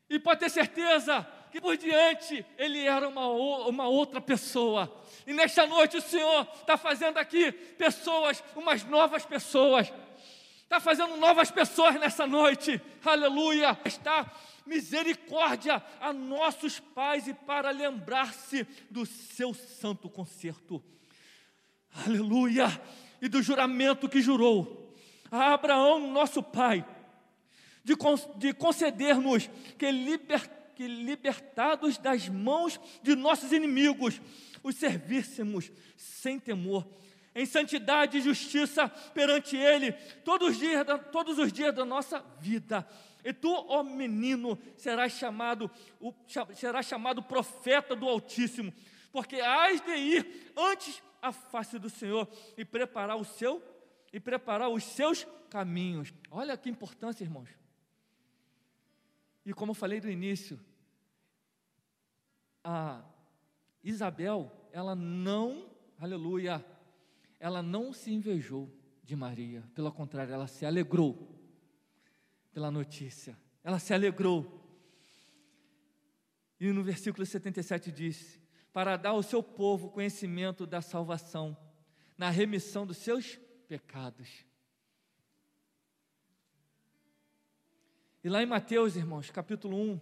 E 0.09 0.19
pode 0.19 0.41
ter 0.41 0.49
certeza 0.49 1.25
que 1.49 1.61
por 1.61 1.77
diante 1.77 2.45
ele 2.57 2.85
era 2.85 3.07
uma, 3.07 3.25
uma 3.29 3.87
outra 3.87 4.19
pessoa. 4.19 4.93
E 5.25 5.31
nesta 5.31 5.65
noite 5.65 5.95
o 5.95 6.01
Senhor 6.01 6.45
está 6.59 6.75
fazendo 6.75 7.19
aqui 7.19 7.53
pessoas, 7.53 8.43
umas 8.53 8.83
novas 8.83 9.25
pessoas. 9.25 9.93
Está 10.75 10.83
fazendo 10.91 11.15
novas 11.15 11.49
pessoas 11.49 11.97
nessa 11.97 12.27
noite. 12.27 12.81
Aleluia! 13.05 13.79
Está 13.85 14.29
misericórdia 14.65 15.81
a 16.01 16.11
nossos 16.11 16.81
pais 16.81 17.29
e 17.29 17.33
para 17.33 17.71
lembrar-se 17.71 18.67
do 18.91 19.05
seu 19.05 19.53
santo 19.53 20.09
concerto. 20.09 20.83
Aleluia! 22.05 22.65
E 23.21 23.29
do 23.29 23.41
juramento 23.41 24.09
que 24.09 24.21
jurou 24.21 24.93
a 25.31 25.53
Abraão, 25.53 26.11
nosso 26.11 26.43
pai, 26.43 26.85
de, 27.81 27.93
de 28.35 28.53
conceder-nos 28.53 29.49
que, 29.79 29.89
liber, 29.89 30.45
que, 30.75 30.87
libertados 30.87 31.97
das 31.97 32.27
mãos 32.27 32.77
de 33.01 33.15
nossos 33.15 33.53
inimigos, 33.53 34.21
os 34.61 34.75
servíssemos 34.75 35.71
sem 35.95 36.37
temor, 36.37 36.85
em 37.35 37.45
santidade 37.45 38.17
e 38.17 38.21
justiça 38.21 38.87
perante 39.13 39.57
Ele, 39.57 39.91
todos 40.23 40.51
os 40.51 40.57
dias, 40.57 40.85
todos 41.11 41.37
os 41.37 41.51
dias 41.51 41.75
da 41.75 41.83
nossa 41.83 42.19
vida. 42.39 42.87
E 43.25 43.33
tu, 43.33 43.51
ó 43.51 43.83
menino, 43.83 44.57
serás 44.77 45.11
chamado, 45.13 45.69
serás 46.53 46.85
chamado 46.85 47.21
profeta 47.21 47.95
do 47.95 48.07
Altíssimo, 48.07 48.73
porque 49.11 49.41
hás 49.41 49.81
de 49.81 49.91
ir 49.91 50.53
antes 50.55 51.03
a 51.21 51.31
face 51.31 51.77
do 51.77 51.89
Senhor 51.89 52.27
e 52.55 52.63
preparar 52.63 53.17
o 53.17 53.25
seu 53.25 53.61
e 54.13 54.19
preparar 54.19 54.69
os 54.69 54.83
seus 54.83 55.27
caminhos. 55.49 56.13
Olha 56.31 56.55
que 56.55 56.69
importância, 56.69 57.23
irmãos. 57.23 57.49
E 59.45 59.53
como 59.53 59.71
eu 59.71 59.75
falei 59.75 59.99
no 59.99 60.09
início, 60.09 60.57
a 62.63 63.03
Isabel, 63.83 64.49
ela 64.71 64.95
não, 64.95 65.69
aleluia, 65.99 66.65
ela 67.45 67.61
não 67.61 67.93
se 67.93 68.11
invejou 68.11 68.75
de 69.03 69.15
Maria, 69.15 69.63
pelo 69.75 69.91
contrário, 69.91 70.33
ela 70.33 70.47
se 70.47 70.65
alegrou 70.65 71.31
pela 72.51 72.71
notícia. 72.71 73.37
Ela 73.63 73.77
se 73.77 73.93
alegrou. 73.93 74.67
E 76.59 76.71
no 76.71 76.83
versículo 76.83 77.23
77 77.23 77.91
diz: 77.91 78.41
Para 78.73 78.97
dar 78.97 79.11
ao 79.11 79.21
seu 79.21 79.43
povo 79.43 79.91
conhecimento 79.91 80.65
da 80.65 80.81
salvação, 80.81 81.55
na 82.17 82.31
remissão 82.31 82.83
dos 82.83 82.97
seus 82.97 83.39
pecados. 83.67 84.43
E 88.23 88.27
lá 88.27 88.41
em 88.41 88.47
Mateus, 88.47 88.95
irmãos, 88.95 89.29
capítulo 89.29 89.79
1, 89.79 90.01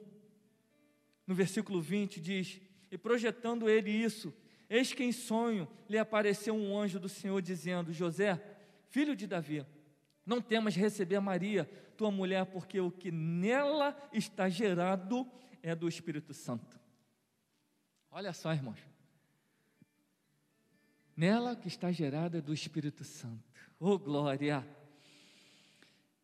no 1.27 1.35
versículo 1.35 1.81
20, 1.81 2.21
diz: 2.21 2.61
E 2.89 2.97
projetando 2.97 3.69
ele 3.69 3.91
isso, 3.91 4.33
eis 4.73 4.91
que 4.91 5.03
em 5.03 5.11
sonho 5.11 5.67
lhe 5.87 5.97
apareceu 5.97 6.55
um 6.55 6.77
anjo 6.77 6.99
do 6.99 7.07
Senhor, 7.07 7.41
dizendo: 7.41 7.93
José, 7.93 8.41
filho 8.89 9.15
de 9.15 9.27
Davi, 9.27 9.65
não 10.25 10.41
temas 10.41 10.75
receber 10.75 11.19
Maria, 11.19 11.65
tua 11.95 12.09
mulher, 12.09 12.45
porque 12.47 12.79
o 12.79 12.89
que 12.89 13.11
nela 13.11 13.95
está 14.11 14.49
gerado 14.49 15.29
é 15.61 15.75
do 15.75 15.87
Espírito 15.87 16.33
Santo. 16.33 16.79
Olha 18.09 18.33
só, 18.33 18.51
irmãos. 18.51 18.79
Nela 21.15 21.55
que 21.55 21.67
está 21.67 21.91
gerada 21.91 22.39
é 22.39 22.41
do 22.41 22.53
Espírito 22.53 23.03
Santo. 23.03 23.43
Oh, 23.79 23.99
glória! 23.99 24.67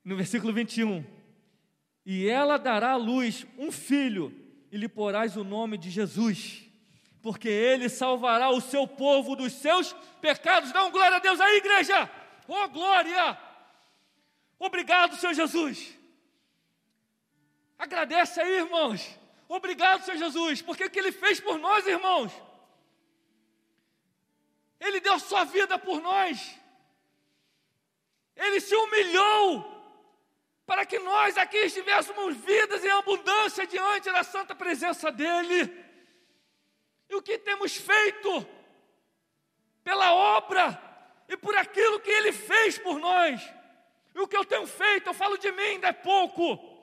No 0.03 0.15
versículo 0.15 0.51
21. 0.51 1.05
E 2.03 2.27
ela 2.27 2.57
dará 2.57 2.91
à 2.93 2.95
luz 2.95 3.45
um 3.57 3.71
filho, 3.71 4.33
e 4.71 4.77
lhe 4.77 4.89
porás 4.89 5.37
o 5.37 5.43
nome 5.43 5.77
de 5.77 5.91
Jesus, 5.91 6.68
porque 7.21 7.49
ele 7.49 7.89
salvará 7.89 8.49
o 8.49 8.61
seu 8.61 8.87
povo 8.87 9.35
dos 9.35 9.53
seus 9.53 9.93
pecados. 10.21 10.71
Dá 10.71 10.85
um 10.85 10.91
glória 10.91 11.17
a 11.17 11.19
Deus 11.19 11.39
aí, 11.39 11.57
igreja! 11.57 12.09
Oh, 12.47 12.67
glória! 12.69 13.37
Obrigado, 14.57 15.15
Senhor 15.15 15.33
Jesus. 15.33 15.97
Agradece 17.77 18.41
aí, 18.41 18.57
irmãos. 18.57 19.07
Obrigado, 19.47 20.03
Senhor 20.03 20.17
Jesus, 20.17 20.61
porque 20.61 20.85
o 20.85 20.89
que 20.89 20.99
Ele 20.99 21.11
fez 21.11 21.39
por 21.39 21.57
nós, 21.57 21.87
irmãos. 21.87 22.31
Ele 24.79 24.99
deu 24.99 25.19
sua 25.19 25.43
vida 25.43 25.77
por 25.77 26.01
nós. 26.01 26.55
Ele 28.35 28.59
se 28.61 28.75
humilhou 28.75 29.77
para 30.65 30.85
que 30.85 30.99
nós 30.99 31.37
aqui 31.37 31.57
estivéssemos 31.57 32.35
vidas 32.37 32.83
em 32.85 32.89
abundância 32.91 33.65
diante 33.65 34.11
da 34.11 34.23
santa 34.23 34.55
presença 34.55 35.11
dEle. 35.11 35.88
E 37.09 37.15
o 37.15 37.21
que 37.21 37.37
temos 37.37 37.75
feito 37.75 38.47
pela 39.83 40.13
obra 40.13 40.79
e 41.27 41.35
por 41.37 41.55
aquilo 41.55 41.99
que 41.99 42.11
Ele 42.11 42.31
fez 42.31 42.77
por 42.77 42.99
nós. 42.99 43.41
E 44.13 44.19
o 44.19 44.27
que 44.27 44.37
eu 44.37 44.45
tenho 44.45 44.67
feito, 44.67 45.07
eu 45.07 45.13
falo 45.13 45.37
de 45.37 45.51
mim, 45.51 45.61
ainda 45.61 45.87
é 45.87 45.93
pouco. 45.93 46.77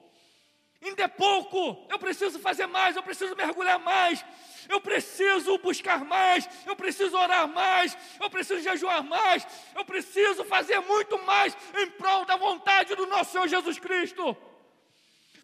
Ainda 0.83 1.05
é 1.05 1.09
pouco. 1.09 1.87
Eu 1.89 1.99
preciso 1.99 2.39
fazer 2.39 2.67
mais, 2.67 2.97
eu 2.97 3.03
preciso 3.03 3.35
mergulhar 3.37 3.79
mais. 3.79 4.25
Eu 4.69 4.81
preciso 4.81 5.59
buscar 5.59 6.05
mais, 6.05 6.49
eu 6.67 6.75
preciso 6.75 7.17
orar 7.17 7.47
mais, 7.47 7.97
eu 8.21 8.29
preciso 8.29 8.61
jejuar 8.61 9.03
mais, 9.05 9.47
eu 9.77 9.85
preciso 9.85 10.45
fazer 10.45 10.81
muito 10.81 11.17
mais 11.25 11.57
em 11.79 11.89
prol 11.91 12.25
da 12.25 12.35
vontade 12.37 12.95
do 12.97 13.07
nosso 13.07 13.31
Senhor 13.31 13.47
Jesus 13.47 13.79
Cristo. 13.79 14.37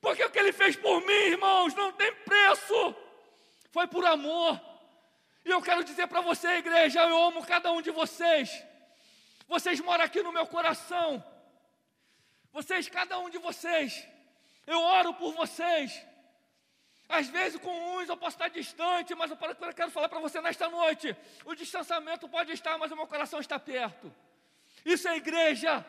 Porque 0.00 0.24
o 0.24 0.30
que 0.30 0.38
Ele 0.40 0.52
fez 0.52 0.74
por 0.74 1.00
mim, 1.02 1.12
irmãos, 1.12 1.72
não 1.74 1.92
tem 1.92 2.12
preço. 2.12 2.96
Foi 3.70 3.86
por 3.86 4.04
amor. 4.04 4.60
E 5.44 5.50
eu 5.50 5.60
quero 5.60 5.82
dizer 5.84 6.06
para 6.06 6.20
você, 6.20 6.48
igreja, 6.58 7.00
eu 7.02 7.22
amo 7.24 7.44
cada 7.44 7.72
um 7.72 7.82
de 7.82 7.90
vocês. 7.90 8.62
Vocês 9.48 9.80
moram 9.80 10.04
aqui 10.04 10.22
no 10.22 10.32
meu 10.32 10.46
coração. 10.46 11.22
Vocês, 12.52 12.88
cada 12.88 13.18
um 13.18 13.28
de 13.28 13.38
vocês, 13.38 14.06
eu 14.66 14.80
oro 14.80 15.14
por 15.14 15.32
vocês. 15.34 16.04
Às 17.08 17.28
vezes 17.28 17.60
com 17.60 17.96
uns 17.96 18.08
eu 18.08 18.16
posso 18.16 18.36
estar 18.36 18.48
distante, 18.48 19.14
mas 19.14 19.30
eu 19.30 19.36
quero 19.74 19.90
falar 19.90 20.08
para 20.08 20.20
você 20.20 20.40
nesta 20.40 20.68
noite: 20.68 21.14
o 21.44 21.54
distanciamento 21.54 22.28
pode 22.28 22.52
estar, 22.52 22.78
mas 22.78 22.90
o 22.90 22.96
meu 22.96 23.06
coração 23.06 23.40
está 23.40 23.58
perto. 23.58 24.12
Isso 24.84 25.06
é 25.08 25.16
igreja, 25.16 25.84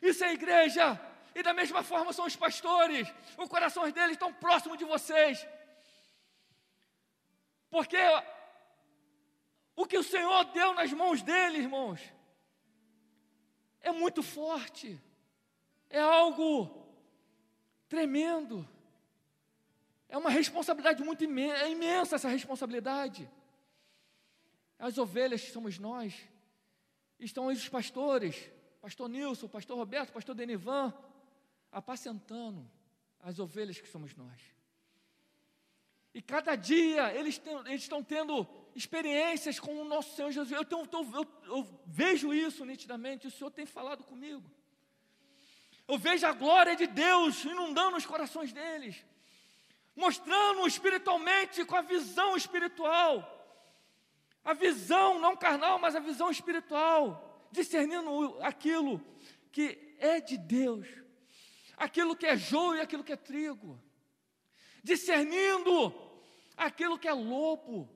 isso 0.00 0.24
é 0.24 0.32
igreja. 0.32 0.98
E 1.34 1.42
da 1.42 1.52
mesma 1.52 1.82
forma 1.82 2.12
são 2.12 2.26
os 2.26 2.36
pastores, 2.36 3.12
os 3.36 3.48
corações 3.48 3.92
deles 3.92 4.12
estão 4.12 4.32
próximos 4.32 4.78
de 4.78 4.84
vocês. 4.84 5.46
Porque 7.70 7.98
o 9.76 9.86
que 9.86 9.98
o 9.98 10.02
Senhor 10.02 10.44
deu 10.46 10.74
nas 10.74 10.92
mãos 10.92 11.22
dele, 11.22 11.58
irmãos, 11.58 12.00
é 13.80 13.92
muito 13.92 14.22
forte 14.22 15.00
é 15.94 16.00
algo 16.00 16.84
tremendo. 17.88 18.68
É 20.08 20.18
uma 20.18 20.28
responsabilidade 20.30 21.02
muito 21.04 21.22
imensa, 21.22 21.64
é 21.64 21.70
imensa 21.70 22.16
essa 22.16 22.28
responsabilidade. 22.28 23.30
As 24.76 24.98
ovelhas 24.98 25.42
somos 25.52 25.78
nós, 25.78 26.12
estão 27.18 27.48
aí 27.48 27.56
os 27.56 27.68
pastores, 27.68 28.50
pastor 28.80 29.08
Nilson, 29.08 29.46
pastor 29.46 29.78
Roberto, 29.78 30.12
pastor 30.12 30.34
Denivan, 30.34 30.92
apacentando 31.70 32.68
as 33.20 33.38
ovelhas 33.38 33.80
que 33.80 33.88
somos 33.88 34.16
nós. 34.16 34.53
E 36.14 36.22
cada 36.22 36.54
dia 36.54 37.12
eles, 37.12 37.42
eles 37.66 37.82
estão 37.82 38.02
tendo 38.02 38.46
experiências 38.74 39.58
com 39.58 39.80
o 39.80 39.84
nosso 39.84 40.14
Senhor 40.14 40.30
Jesus. 40.30 40.52
Eu, 40.52 40.64
tenho, 40.64 40.88
eu, 40.92 41.26
eu 41.46 41.80
vejo 41.84 42.32
isso 42.32 42.64
nitidamente, 42.64 43.26
o 43.26 43.30
Senhor 43.30 43.50
tem 43.50 43.66
falado 43.66 44.04
comigo. 44.04 44.48
Eu 45.88 45.98
vejo 45.98 46.24
a 46.24 46.32
glória 46.32 46.76
de 46.76 46.86
Deus 46.86 47.44
inundando 47.44 47.96
os 47.96 48.06
corações 48.06 48.52
deles, 48.52 49.04
mostrando 49.94 50.66
espiritualmente 50.66 51.64
com 51.64 51.76
a 51.76 51.82
visão 51.82 52.36
espiritual, 52.36 53.30
a 54.44 54.54
visão 54.54 55.18
não 55.18 55.36
carnal, 55.36 55.78
mas 55.78 55.96
a 55.96 56.00
visão 56.00 56.30
espiritual, 56.30 57.48
discernindo 57.50 58.38
aquilo 58.40 59.04
que 59.50 59.96
é 59.98 60.20
de 60.20 60.38
Deus, 60.38 60.86
aquilo 61.76 62.16
que 62.16 62.26
é 62.26 62.36
joio 62.36 62.78
e 62.78 62.82
aquilo 62.82 63.04
que 63.04 63.12
é 63.12 63.16
trigo, 63.16 63.82
discernindo 64.82 66.03
aquilo 66.56 66.98
que 66.98 67.08
é 67.08 67.12
lobo, 67.12 67.88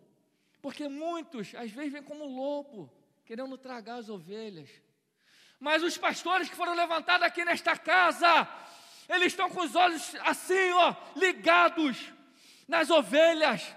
porque 0.61 0.89
muitos 0.89 1.55
às 1.55 1.71
vezes 1.71 1.93
vêm 1.93 2.03
como 2.03 2.25
lobo, 2.25 2.93
querendo 3.25 3.57
tragar 3.59 3.97
as 3.97 4.09
ovelhas. 4.09 4.71
Mas 5.61 5.83
os 5.83 5.97
pastores 5.99 6.49
que 6.49 6.57
foram 6.57 6.75
levantados 6.75 7.27
aqui 7.27 7.45
nesta 7.45 7.77
casa, 7.77 8.49
eles 9.09 9.29
estão 9.29 9.51
com 9.51 9.61
os 9.61 9.75
olhos 9.75 10.15
assim, 10.17 10.71
ó, 10.73 10.95
ligados 11.17 12.13
nas 12.67 12.91
ovelhas, 12.91 13.75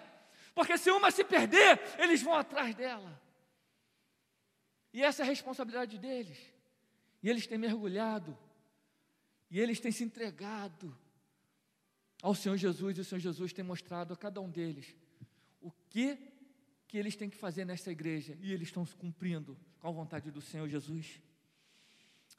porque 0.54 0.78
se 0.78 0.92
uma 0.92 1.12
se 1.12 1.24
perder, 1.24 1.80
eles 1.98 2.22
vão 2.22 2.34
atrás 2.34 2.76
dela. 2.76 3.20
E 4.94 5.02
essa 5.02 5.22
é 5.22 5.26
a 5.26 5.30
responsabilidade 5.30 5.98
deles. 5.98 6.38
E 7.24 7.30
eles 7.30 7.48
têm 7.48 7.58
mergulhado, 7.58 8.38
e 9.50 9.60
eles 9.60 9.80
têm 9.80 9.92
se 9.92 10.04
entregado 10.04 10.98
ao 12.22 12.36
Senhor 12.36 12.58
Jesus, 12.58 12.98
e 12.98 13.02
o 13.02 13.06
Senhor 13.06 13.20
Jesus 13.20 13.52
tem 13.52 13.64
mostrado 13.64 14.14
a 14.14 14.18
cada 14.18 14.40
um 14.40 14.50
deles 14.50 14.96
o 15.60 15.72
que 15.90 16.18
que 16.88 16.98
eles 16.98 17.16
têm 17.16 17.30
que 17.30 17.38
fazer 17.38 17.64
nessa 17.64 17.90
igreja, 17.90 18.38
e 18.42 18.52
eles 18.52 18.68
estão 18.68 18.86
cumprindo 18.86 19.58
com 19.80 19.88
a 19.88 19.92
vontade 19.92 20.30
do 20.30 20.42
Senhor 20.42 20.68
Jesus. 20.68 21.22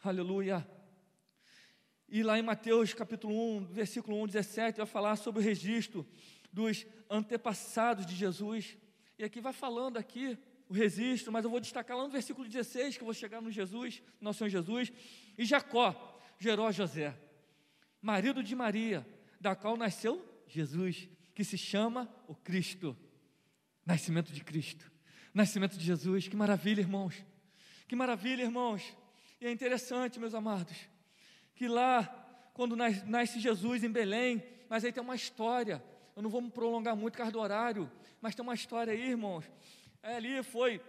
Aleluia. 0.04 0.68
E 2.06 2.22
lá 2.22 2.38
em 2.38 2.42
Mateus 2.42 2.92
capítulo 2.92 3.56
1, 3.56 3.64
versículo 3.64 4.22
1, 4.24 4.26
17, 4.26 4.76
vai 4.76 4.86
falar 4.86 5.16
sobre 5.16 5.40
o 5.40 5.42
registro 5.42 6.06
dos 6.52 6.84
antepassados 7.08 8.04
de 8.04 8.14
Jesus. 8.14 8.76
E 9.18 9.24
aqui 9.24 9.40
vai 9.40 9.54
falando 9.54 9.96
aqui 9.96 10.38
o 10.68 10.74
registro, 10.74 11.32
mas 11.32 11.44
eu 11.44 11.50
vou 11.50 11.60
destacar 11.60 11.96
lá 11.96 12.02
no 12.02 12.10
versículo 12.10 12.46
16, 12.46 12.96
que 12.96 13.02
eu 13.02 13.06
vou 13.06 13.14
chegar 13.14 13.40
no 13.40 13.50
Jesus, 13.50 14.02
nosso 14.20 14.40
Senhor 14.40 14.50
Jesus. 14.50 14.92
E 15.38 15.46
Jacó 15.46 16.20
gerou 16.38 16.70
José, 16.70 17.18
marido 18.02 18.42
de 18.42 18.54
Maria, 18.54 19.06
da 19.42 19.56
qual 19.56 19.76
nasceu 19.76 20.24
Jesus, 20.46 21.08
que 21.34 21.42
se 21.42 21.58
chama 21.58 22.08
o 22.28 22.34
Cristo. 22.34 22.96
Nascimento 23.84 24.32
de 24.32 24.44
Cristo, 24.44 24.88
nascimento 25.34 25.76
de 25.76 25.84
Jesus, 25.84 26.28
que 26.28 26.36
maravilha, 26.36 26.80
irmãos. 26.80 27.26
Que 27.88 27.96
maravilha, 27.96 28.42
irmãos. 28.42 28.96
E 29.40 29.46
é 29.46 29.50
interessante, 29.50 30.20
meus 30.20 30.34
amados, 30.34 30.76
que 31.56 31.66
lá, 31.66 32.04
quando 32.54 32.76
nasce 32.76 33.40
Jesus 33.40 33.82
em 33.82 33.90
Belém, 33.90 34.40
mas 34.68 34.84
aí 34.84 34.92
tem 34.92 35.02
uma 35.02 35.16
história. 35.16 35.82
Eu 36.14 36.22
não 36.22 36.30
vou 36.30 36.40
me 36.40 36.50
prolongar 36.50 36.94
muito 36.94 37.14
por 37.14 37.18
causa 37.18 37.32
do 37.32 37.40
horário, 37.40 37.90
mas 38.20 38.36
tem 38.36 38.44
uma 38.44 38.54
história 38.54 38.92
aí, 38.92 39.10
irmãos. 39.10 39.50
É, 40.00 40.14
ali 40.14 40.40
foi 40.44 40.80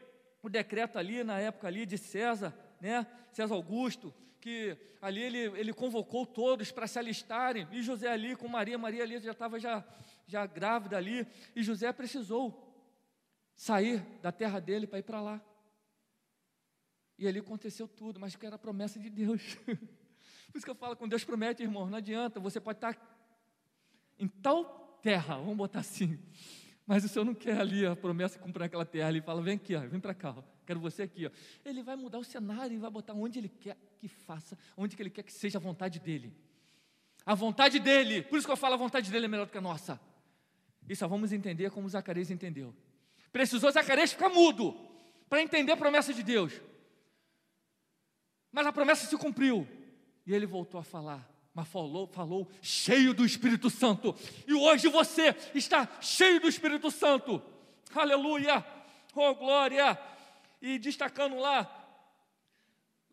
o 0.43 0.49
decreto 0.49 0.99
ali, 0.99 1.23
na 1.23 1.39
época 1.39 1.67
ali 1.67 1.87
de 1.87 1.97
César, 1.97 2.53
né? 2.79 3.07
César 3.31 3.55
Augusto, 3.55 4.13
que 4.43 4.77
ali 5.01 5.21
ele, 5.21 5.38
ele 5.58 5.73
convocou 5.73 6.25
todos 6.25 6.69
para 6.69 6.86
se 6.86 6.99
alistarem, 6.99 7.65
e 7.71 7.82
José 7.82 8.10
ali 8.10 8.36
com 8.36 8.45
Maria, 8.49 8.77
Maria 8.77 9.01
ali 9.03 9.17
já 9.21 9.32
estava 9.32 9.58
já, 9.58 9.82
já 10.27 10.45
grávida 10.45 10.97
ali, 10.97 11.25
e 11.56 11.63
José 11.63 11.93
precisou 11.93 12.75
sair 13.56 14.01
da 14.21 14.34
terra 14.34 14.60
dele 14.60 14.86
para 14.86 14.99
ir 14.99 15.03
para 15.03 15.21
lá. 15.21 15.41
E 17.17 17.25
ali 17.25 17.39
aconteceu 17.39 17.88
tudo, 17.88 18.19
mas 18.19 18.36
que 18.36 18.45
era 18.45 18.58
a 18.58 18.60
promessa 18.60 18.99
de 18.99 19.10
Deus. 19.10 19.56
Por 20.51 20.58
isso 20.58 20.65
que 20.65 20.71
eu 20.71 20.75
falo, 20.75 20.97
quando 20.97 21.12
Deus 21.12 21.23
promete, 21.23 21.63
irmão, 21.63 21.89
não 21.89 21.99
adianta, 21.99 22.38
você 22.38 22.60
pode 22.60 22.79
estar 22.79 22.97
em 24.19 24.27
tal 24.27 24.99
terra, 25.01 25.38
vamos 25.38 25.56
botar 25.56 25.79
assim, 25.79 26.19
mas 26.86 27.06
o 27.06 27.08
Senhor 27.08 27.23
não 27.23 27.34
quer 27.34 27.62
ali 27.62 27.86
a 27.86 27.95
promessa 27.95 28.38
cumprir 28.38 28.65
aquela 28.65 28.86
terra, 28.86 29.08
ele 29.08 29.21
fala, 29.21 29.41
vem 29.41 29.56
aqui, 29.56 29.73
ó, 29.73 29.79
vem 29.88 30.01
para 30.01 30.13
cá, 30.13 30.36
ó, 30.38 30.52
quero 30.65 30.80
você 30.80 31.04
aqui. 31.04 31.28
Ó. 31.28 31.30
Ele 31.63 31.82
vai 31.82 31.95
mudar 31.95 32.19
o 32.19 32.23
cenário 32.23 32.76
e 32.76 32.78
vai 32.78 32.89
botar 32.89 33.13
onde 33.13 33.39
ele 33.39 33.49
quer 33.49 33.78
que 33.97 34.08
faça, 34.08 34.58
onde 34.76 34.95
que 34.95 35.02
ele 35.02 35.10
quer 35.10 35.23
que 35.23 35.34
seja 35.34 35.58
a 35.58 35.62
vontade 35.62 35.99
dele. 35.99 36.34
A 37.26 37.36
vontade 37.36 37.80
dele, 37.80 38.21
por 38.23 38.38
isso 38.38 38.45
que 38.45 38.52
eu 38.52 38.58
falo, 38.58 38.73
a 38.73 38.78
vontade 38.78 39.10
dele 39.10 39.26
é 39.26 39.28
melhor 39.30 39.45
do 39.45 39.52
que 39.52 39.58
a 39.58 39.62
nossa. 39.62 39.99
E 40.88 40.95
só 40.95 41.08
vamos 41.08 41.32
entender 41.32 41.71
como 41.71 41.88
Zacarias 41.88 42.30
entendeu. 42.30 42.76
Precisou 43.32 43.71
Zacarias 43.71 44.12
ficar 44.12 44.30
mudo 44.30 44.76
para 45.30 45.41
entender 45.41 45.71
a 45.71 45.78
promessa 45.78 46.13
de 46.13 46.21
Deus. 46.21 46.54
Mas 48.52 48.67
a 48.67 48.73
promessa 48.73 49.08
se 49.08 49.17
cumpriu. 49.17 49.67
E 50.26 50.34
ele 50.34 50.45
voltou 50.45 50.80
a 50.80 50.84
falar, 50.84 51.28
mas 51.54 51.67
falou, 51.67 52.08
falou 52.08 52.49
cheio 52.62 53.13
do 53.13 53.26
Espírito 53.26 53.69
Santo. 53.69 54.15
E 54.47 54.54
hoje 54.54 54.88
você 54.88 55.36
está 55.56 55.89
cheio 55.99 56.39
do 56.39 56.47
Espírito 56.47 56.91
Santo. 56.91 57.41
Aleluia! 57.95 58.65
Oh 59.15 59.34
glória! 59.36 59.99
E 60.63 60.80
destacando 60.80 61.36
lá, 61.36 61.69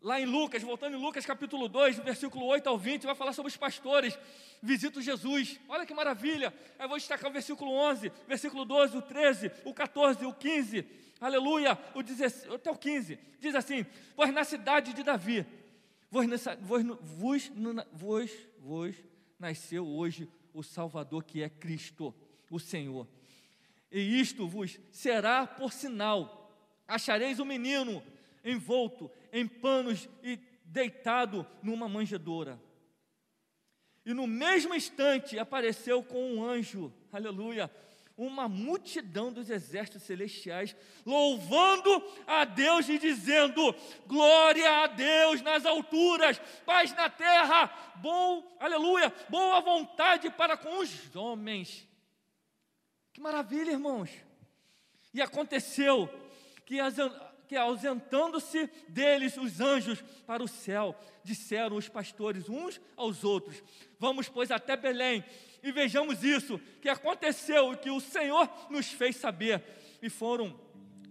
lá 0.01 0.19
em 0.19 0.25
Lucas, 0.25 0.63
voltando 0.63 0.97
em 0.97 0.99
Lucas 0.99 1.25
capítulo 1.25 1.67
2, 1.67 1.99
versículo 1.99 2.45
8 2.45 2.67
ao 2.67 2.77
20, 2.77 3.03
vai 3.03 3.13
falar 3.13 3.33
sobre 3.33 3.51
os 3.51 3.57
pastores. 3.57 4.17
Visita 4.63 5.01
Jesus. 5.01 5.59
Olha 5.67 5.85
que 5.85 5.93
maravilha. 5.93 6.51
Eu 6.79 6.87
vou 6.87 6.97
destacar 6.97 7.29
o 7.29 7.33
versículo 7.33 7.71
11, 7.71 8.11
versículo 8.27 8.65
12, 8.65 8.97
o 8.97 9.01
13, 9.03 9.51
o 9.65 9.73
14, 9.73 10.25
o 10.25 10.33
15 10.33 11.01
aleluia, 11.21 11.77
o 11.93 12.01
16, 12.01 12.51
até 12.51 12.71
o 12.71 12.75
15, 12.75 13.19
diz 13.39 13.53
assim: 13.53 13.85
Pois 14.15 14.33
na 14.33 14.43
cidade 14.43 14.91
de 14.91 15.03
Davi, 15.03 15.45
vos, 16.09 16.25
vos, 16.59 16.83
vos, 17.01 17.51
vos, 17.93 18.31
vos 18.57 18.95
nasceu 19.37 19.87
hoje 19.87 20.27
o 20.51 20.63
Salvador 20.63 21.23
que 21.23 21.43
é 21.43 21.49
Cristo, 21.49 22.13
o 22.49 22.59
Senhor. 22.59 23.07
E 23.91 24.19
isto 24.19 24.47
vos 24.47 24.79
será 24.91 25.45
por 25.45 25.71
sinal: 25.71 26.40
achareis 26.91 27.39
o 27.39 27.43
um 27.43 27.45
menino 27.45 28.03
envolto 28.43 29.09
em 29.31 29.47
panos 29.47 30.09
e 30.21 30.37
deitado 30.65 31.47
numa 31.63 31.87
manjedoura. 31.87 32.61
E 34.05 34.13
no 34.13 34.27
mesmo 34.27 34.75
instante 34.75 35.39
apareceu 35.39 36.03
com 36.03 36.33
um 36.33 36.43
anjo, 36.43 36.91
aleluia, 37.13 37.71
uma 38.17 38.49
multidão 38.49 39.31
dos 39.31 39.49
exércitos 39.49 40.03
celestiais, 40.03 40.75
louvando 41.05 42.03
a 42.27 42.43
Deus 42.43 42.89
e 42.89 42.97
dizendo: 42.97 43.73
Glória 44.05 44.83
a 44.83 44.87
Deus 44.87 45.41
nas 45.41 45.65
alturas, 45.65 46.41
paz 46.65 46.93
na 46.93 47.09
terra, 47.09 47.67
bom, 47.95 48.57
aleluia, 48.59 49.13
boa 49.29 49.61
vontade 49.61 50.29
para 50.29 50.57
com 50.57 50.79
os 50.79 51.15
homens. 51.15 51.87
Que 53.13 53.21
maravilha, 53.21 53.71
irmãos! 53.71 54.09
E 55.13 55.21
aconteceu 55.21 56.09
que, 56.71 56.77
que 57.47 57.57
ausentando-se 57.57 58.69
deles 58.87 59.35
os 59.35 59.59
anjos 59.59 60.01
para 60.25 60.41
o 60.41 60.47
céu, 60.47 60.95
disseram 61.21 61.75
os 61.75 61.89
pastores 61.89 62.47
uns 62.47 62.79
aos 62.95 63.25
outros: 63.25 63.61
Vamos, 63.99 64.29
pois, 64.29 64.51
até 64.51 64.77
Belém 64.77 65.23
e 65.61 65.71
vejamos 65.71 66.23
isso 66.23 66.59
que 66.81 66.87
aconteceu, 66.87 67.75
que 67.77 67.89
o 67.89 67.99
Senhor 67.99 68.49
nos 68.69 68.87
fez 68.87 69.17
saber. 69.17 69.61
E 70.01 70.09
foram 70.09 70.57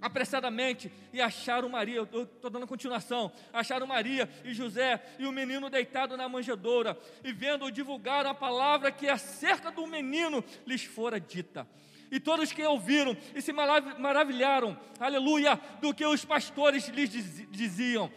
apressadamente 0.01 0.91
e 1.13 1.21
acharam 1.21 1.69
Maria, 1.69 1.97
eu 1.97 2.23
estou 2.23 2.51
dando 2.51 2.67
continuação, 2.67 3.31
acharam 3.53 3.87
Maria 3.87 4.29
e 4.43 4.55
José 4.55 5.01
e 5.19 5.27
o 5.27 5.33
menino 5.33 5.69
deitado 5.69 6.17
na 6.17 6.27
manjedoura, 6.27 6.99
e 7.23 7.33
vendo 7.33 7.71
divulgaram 7.71 8.31
a 8.31 8.35
palavra 8.35 8.91
que 8.91 9.09
acerca 9.09 9.71
do 9.71 9.87
menino 9.87 10.43
lhes 10.67 10.85
fora 10.85 11.21
dita. 11.21 11.69
E 12.11 12.19
todos 12.19 12.53
que 12.53 12.63
ouviram 12.65 13.17
e 13.35 13.41
se 13.41 13.53
maravilharam, 13.53 14.79
aleluia, 14.99 15.57
do 15.81 15.95
que 15.95 16.05
os 16.05 16.25
pastores 16.25 16.89
lhes 16.89 17.11
diziam. 17.51 18.11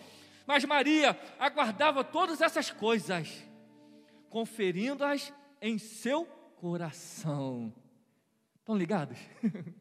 Mas 0.47 0.65
Maria 0.65 1.17
aguardava 1.39 2.03
todas 2.03 2.41
essas 2.41 2.71
coisas, 2.71 3.47
conferindo-as 4.29 5.31
em 5.61 5.77
seu 5.77 6.25
coração. 6.55 7.71
Estão 8.59 8.75
ligados? 8.75 9.19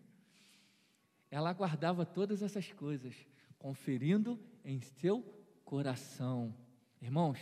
Ela 1.31 1.53
guardava 1.55 2.05
todas 2.05 2.43
essas 2.43 2.71
coisas, 2.71 3.15
conferindo 3.59 4.39
em 4.63 4.83
seu 4.83 5.23
coração. 5.65 6.55
Irmãos, 7.01 7.39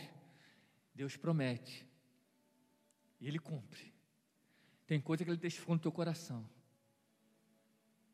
Deus 0.95 1.17
promete 1.17 1.85
e 3.19 3.27
Ele 3.27 3.39
cumpre. 3.39 3.93
Tem 4.87 5.01
coisa 5.01 5.25
que 5.25 5.29
Ele 5.29 5.37
testificou 5.37 5.75
no 5.75 5.81
teu 5.81 5.91
coração 5.91 6.47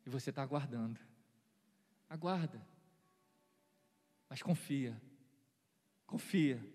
e 0.08 0.10
você 0.10 0.30
está 0.30 0.42
aguardando. 0.42 1.02
Aguarda, 2.10 2.66
mas 4.30 4.42
confia, 4.42 5.00
confia. 6.06 6.66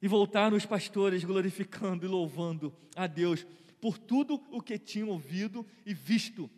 E 0.00 0.08
voltaram 0.08 0.56
os 0.56 0.64
pastores 0.64 1.22
glorificando 1.22 2.06
e 2.06 2.08
louvando 2.08 2.74
a 2.96 3.06
Deus 3.06 3.46
por 3.78 3.98
tudo 3.98 4.42
o 4.50 4.62
que 4.62 4.78
tinham 4.78 5.10
ouvido 5.10 5.66
e 5.84 5.92
visto, 5.92 6.50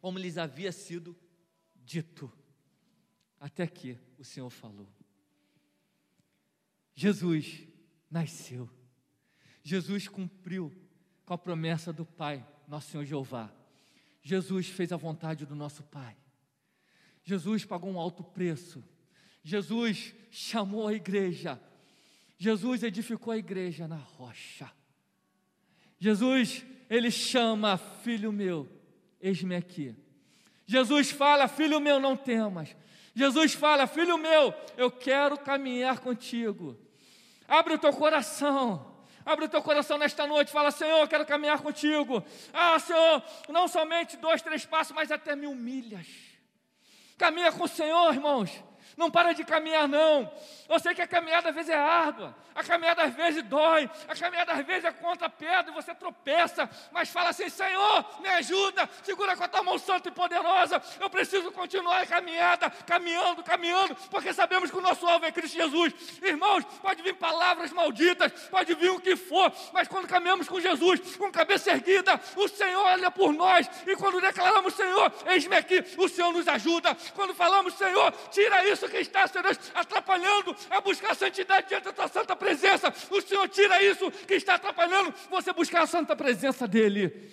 como 0.00 0.18
lhes 0.18 0.38
havia 0.38 0.72
sido 0.72 1.14
dito. 1.76 2.32
Até 3.38 3.66
que 3.66 3.98
o 4.16 4.24
Senhor 4.24 4.48
falou. 4.48 4.88
Jesus 6.94 7.68
nasceu. 8.10 8.68
Jesus 9.62 10.08
cumpriu 10.08 10.74
com 11.26 11.34
a 11.34 11.38
promessa 11.38 11.92
do 11.92 12.06
Pai, 12.06 12.44
nosso 12.66 12.90
Senhor 12.90 13.04
Jeová. 13.04 13.57
Jesus 14.28 14.66
fez 14.68 14.92
a 14.92 14.96
vontade 14.98 15.46
do 15.46 15.54
nosso 15.54 15.82
Pai. 15.84 16.14
Jesus 17.24 17.64
pagou 17.64 17.90
um 17.90 17.98
alto 17.98 18.22
preço. 18.22 18.84
Jesus 19.42 20.14
chamou 20.30 20.86
a 20.86 20.92
igreja. 20.92 21.58
Jesus 22.36 22.82
edificou 22.82 23.32
a 23.32 23.38
igreja 23.38 23.88
na 23.88 23.96
rocha. 23.96 24.70
Jesus, 25.98 26.62
ele 26.90 27.10
chama, 27.10 27.78
filho 27.78 28.30
meu, 28.30 28.68
eis-me 29.18 29.56
aqui. 29.56 29.96
Jesus 30.66 31.10
fala, 31.10 31.48
filho 31.48 31.80
meu, 31.80 31.98
não 31.98 32.14
temas. 32.14 32.76
Jesus 33.14 33.54
fala, 33.54 33.86
filho 33.86 34.18
meu, 34.18 34.52
eu 34.76 34.90
quero 34.90 35.38
caminhar 35.38 36.00
contigo. 36.00 36.78
Abre 37.48 37.72
o 37.72 37.78
teu 37.78 37.94
coração. 37.94 38.87
Abre 39.28 39.44
o 39.44 39.48
teu 39.48 39.62
coração 39.62 39.98
nesta 39.98 40.26
noite, 40.26 40.50
fala: 40.50 40.70
Senhor, 40.70 41.00
eu 41.00 41.06
quero 41.06 41.26
caminhar 41.26 41.60
contigo. 41.60 42.24
Ah, 42.50 42.78
Senhor, 42.78 43.22
não 43.50 43.68
somente 43.68 44.16
dois, 44.16 44.40
três 44.40 44.64
passos, 44.64 44.94
mas 44.94 45.12
até 45.12 45.36
mil 45.36 45.54
milhas. 45.54 46.06
Caminha 47.18 47.52
com 47.52 47.64
o 47.64 47.68
Senhor, 47.68 48.14
irmãos. 48.14 48.50
Não 48.98 49.12
para 49.12 49.32
de 49.32 49.44
caminhar, 49.44 49.86
não. 49.86 50.28
Eu 50.68 50.78
sei 50.80 50.92
que 50.92 51.00
a 51.00 51.06
caminhada 51.06 51.50
às 51.50 51.54
vezes 51.54 51.70
é 51.70 51.78
árdua, 51.78 52.34
a 52.52 52.64
caminhada 52.64 53.04
às 53.04 53.14
vezes 53.14 53.42
dói, 53.44 53.88
a 54.08 54.14
caminhada 54.14 54.52
às 54.52 54.66
vezes 54.66 54.84
é 54.84 54.90
contra 54.90 55.30
pedra 55.30 55.70
e 55.70 55.74
você 55.74 55.94
tropeça, 55.94 56.68
mas 56.90 57.08
fala 57.08 57.30
assim: 57.30 57.48
Senhor, 57.48 58.04
me 58.20 58.28
ajuda, 58.28 58.90
segura 59.04 59.36
com 59.36 59.44
a 59.44 59.48
tua 59.48 59.62
mão 59.62 59.78
santa 59.78 60.08
e 60.08 60.12
poderosa. 60.12 60.82
Eu 61.00 61.08
preciso 61.08 61.52
continuar 61.52 62.02
a 62.02 62.06
caminhada, 62.06 62.68
caminhando, 62.84 63.42
caminhando, 63.44 63.94
porque 64.10 64.32
sabemos 64.34 64.68
que 64.68 64.76
o 64.76 64.80
nosso 64.80 65.06
alvo 65.06 65.24
é 65.24 65.30
Cristo 65.30 65.54
Jesus. 65.54 65.94
Irmãos, 66.20 66.64
pode 66.82 67.00
vir 67.00 67.14
palavras 67.14 67.72
malditas, 67.72 68.32
pode 68.50 68.74
vir 68.74 68.90
o 68.90 69.00
que 69.00 69.14
for, 69.14 69.52
mas 69.72 69.86
quando 69.86 70.08
caminhamos 70.08 70.48
com 70.48 70.60
Jesus, 70.60 71.16
com 71.16 71.30
cabeça 71.30 71.70
erguida, 71.70 72.20
o 72.34 72.48
Senhor 72.48 72.84
olha 72.84 73.12
por 73.12 73.32
nós, 73.32 73.70
e 73.86 73.94
quando 73.94 74.20
declaramos 74.20 74.74
Senhor, 74.74 75.12
eis-me 75.28 75.56
aqui, 75.56 75.84
o 75.96 76.08
Senhor 76.08 76.32
nos 76.32 76.48
ajuda. 76.48 76.96
Quando 77.14 77.32
falamos 77.32 77.74
Senhor, 77.74 78.12
tira 78.30 78.66
isso 78.66 78.87
que 78.88 78.98
está 78.98 79.26
Senhor, 79.26 79.44
atrapalhando 79.74 80.56
a 80.70 80.80
buscar 80.80 81.12
a 81.12 81.14
santidade 81.14 81.68
diante 81.68 81.84
da 81.84 81.92
tua 81.92 82.08
santa 82.08 82.34
presença. 82.34 82.92
O 83.10 83.20
Senhor 83.20 83.48
tira 83.48 83.82
isso 83.82 84.10
que 84.10 84.34
está 84.34 84.54
atrapalhando 84.54 85.14
você 85.30 85.52
buscar 85.52 85.82
a 85.82 85.86
santa 85.86 86.14
presença 86.16 86.66
dEle. 86.66 87.30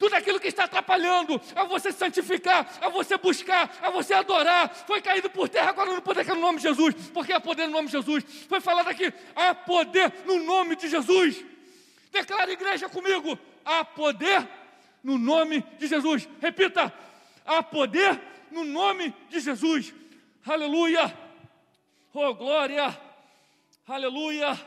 Tudo 0.00 0.14
aquilo 0.14 0.40
que 0.40 0.48
está 0.48 0.64
atrapalhando 0.64 1.38
a 1.54 1.64
você 1.64 1.92
santificar, 1.92 2.66
a 2.80 2.88
você 2.88 3.18
buscar, 3.18 3.70
a 3.82 3.90
você 3.90 4.14
adorar, 4.14 4.74
foi 4.86 5.02
caído 5.02 5.28
por 5.28 5.46
terra, 5.46 5.68
agora 5.68 5.90
não 5.90 6.00
poder 6.00 6.24
no 6.26 6.40
nome 6.40 6.56
de 6.56 6.68
Jesus, 6.68 6.94
porque 7.12 7.34
há 7.34 7.38
poder 7.38 7.66
no 7.66 7.72
nome 7.74 7.86
de 7.86 7.92
Jesus. 7.92 8.24
Foi 8.48 8.62
falado 8.62 8.88
aqui, 8.88 9.12
há 9.36 9.54
poder 9.54 10.10
no 10.24 10.42
nome 10.42 10.74
de 10.74 10.88
Jesus. 10.88 11.44
Declara 12.10 12.50
igreja 12.50 12.88
comigo, 12.88 13.38
há 13.62 13.84
poder 13.84 14.48
no 15.04 15.18
nome 15.18 15.62
de 15.78 15.86
Jesus. 15.86 16.26
Repita, 16.40 16.90
há 17.44 17.62
poder 17.62 18.18
no 18.50 18.64
nome 18.64 19.14
de 19.28 19.38
Jesus. 19.38 19.92
Aleluia! 20.46 21.12
Oh, 22.14 22.34
glória! 22.34 22.96
Aleluia! 23.86 24.58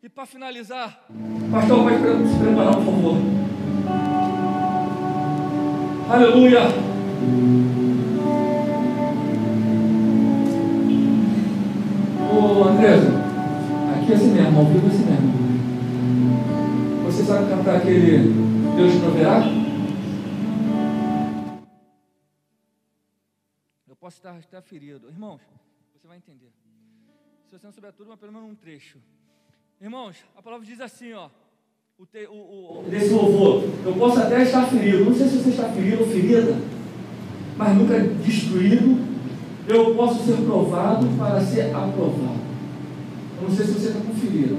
E 0.00 0.08
para 0.08 0.26
finalizar, 0.26 1.00
pastor, 1.50 1.82
vai 1.82 1.94
se 1.94 2.38
preparar, 2.38 2.74
por 2.76 2.84
favor. 2.84 3.16
Aleluia! 6.08 6.60
Ô 12.30 12.60
oh, 12.60 12.68
Andresa, 12.68 13.10
aqui 13.96 14.12
é 14.12 14.14
assim 14.14 14.30
mesmo, 14.30 14.58
ao 14.58 14.66
vivo 14.66 14.86
é 14.86 14.90
assim 14.90 15.04
mesmo. 15.04 15.32
Você 17.06 17.24
sabe 17.24 17.50
cantar 17.50 17.78
aquele 17.78 18.32
Deus 18.76 18.94
proverá? 19.00 19.67
Posso 24.00 24.16
estar, 24.16 24.38
estar 24.38 24.62
ferido. 24.62 25.08
Irmãos, 25.08 25.40
você 25.94 26.06
vai 26.06 26.16
entender. 26.16 26.52
Se 27.46 27.58
você 27.58 27.66
não 27.66 27.72
souber 27.72 27.92
tudo, 27.92 28.08
mas 28.08 28.18
pelo 28.18 28.32
menos 28.32 28.50
um 28.50 28.54
trecho. 28.54 28.98
Irmãos, 29.80 30.16
a 30.36 30.42
palavra 30.42 30.66
diz 30.66 30.80
assim, 30.80 31.12
ó. 31.12 31.30
O, 31.98 32.06
te, 32.06 32.26
o, 32.26 32.32
o, 32.32 32.86
desse 32.88 33.10
louvor. 33.10 33.64
Eu 33.84 33.94
posso 33.94 34.20
até 34.20 34.42
estar 34.42 34.66
ferido. 34.66 35.04
Não 35.04 35.14
sei 35.14 35.26
se 35.26 35.38
você 35.38 35.50
está 35.50 35.68
ferido 35.72 36.02
ou 36.02 36.08
ferida, 36.08 36.56
mas 37.56 37.76
nunca 37.76 37.98
destruído. 37.98 39.08
Eu 39.66 39.94
posso 39.94 40.24
ser 40.24 40.36
provado 40.44 41.06
para 41.18 41.40
ser 41.40 41.74
aprovado. 41.74 42.38
Eu 43.36 43.48
não 43.48 43.50
sei 43.50 43.66
se 43.66 43.72
você 43.72 43.88
está 43.88 44.00
com 44.00 44.14
ferida. 44.14 44.56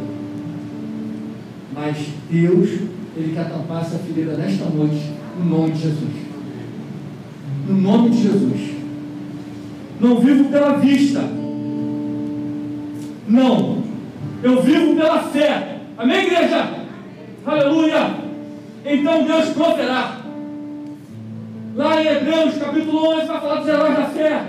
Mas 1.74 1.98
Deus, 2.30 2.70
Ele 3.16 3.34
quer 3.34 3.50
tampar 3.50 3.84
essa 3.84 4.00
ferida 4.00 4.36
nesta 4.36 4.66
noite, 4.66 5.14
no 5.38 5.46
nome 5.46 5.72
de 5.72 5.82
Jesus. 5.82 6.14
No 7.68 7.76
nome 7.76 8.10
de 8.10 8.24
Jesus. 8.24 8.79
Não 10.00 10.16
vivo 10.20 10.50
pela 10.50 10.78
vista. 10.78 11.22
Não. 13.28 13.84
Eu 14.42 14.62
vivo 14.62 14.96
pela 14.96 15.24
fé. 15.24 15.80
Amém, 15.98 16.26
igreja? 16.26 16.70
Aleluia. 17.46 18.12
Então 18.86 19.24
Deus 19.24 19.50
proverá. 19.50 20.20
Lá 21.76 22.02
em 22.02 22.08
Hebreus 22.08 22.58
capítulo 22.58 23.16
11 23.16 23.26
vai 23.28 23.40
falar 23.40 23.56
dos 23.56 23.68
heróis 23.68 23.98
da 23.98 24.06
fé. 24.06 24.44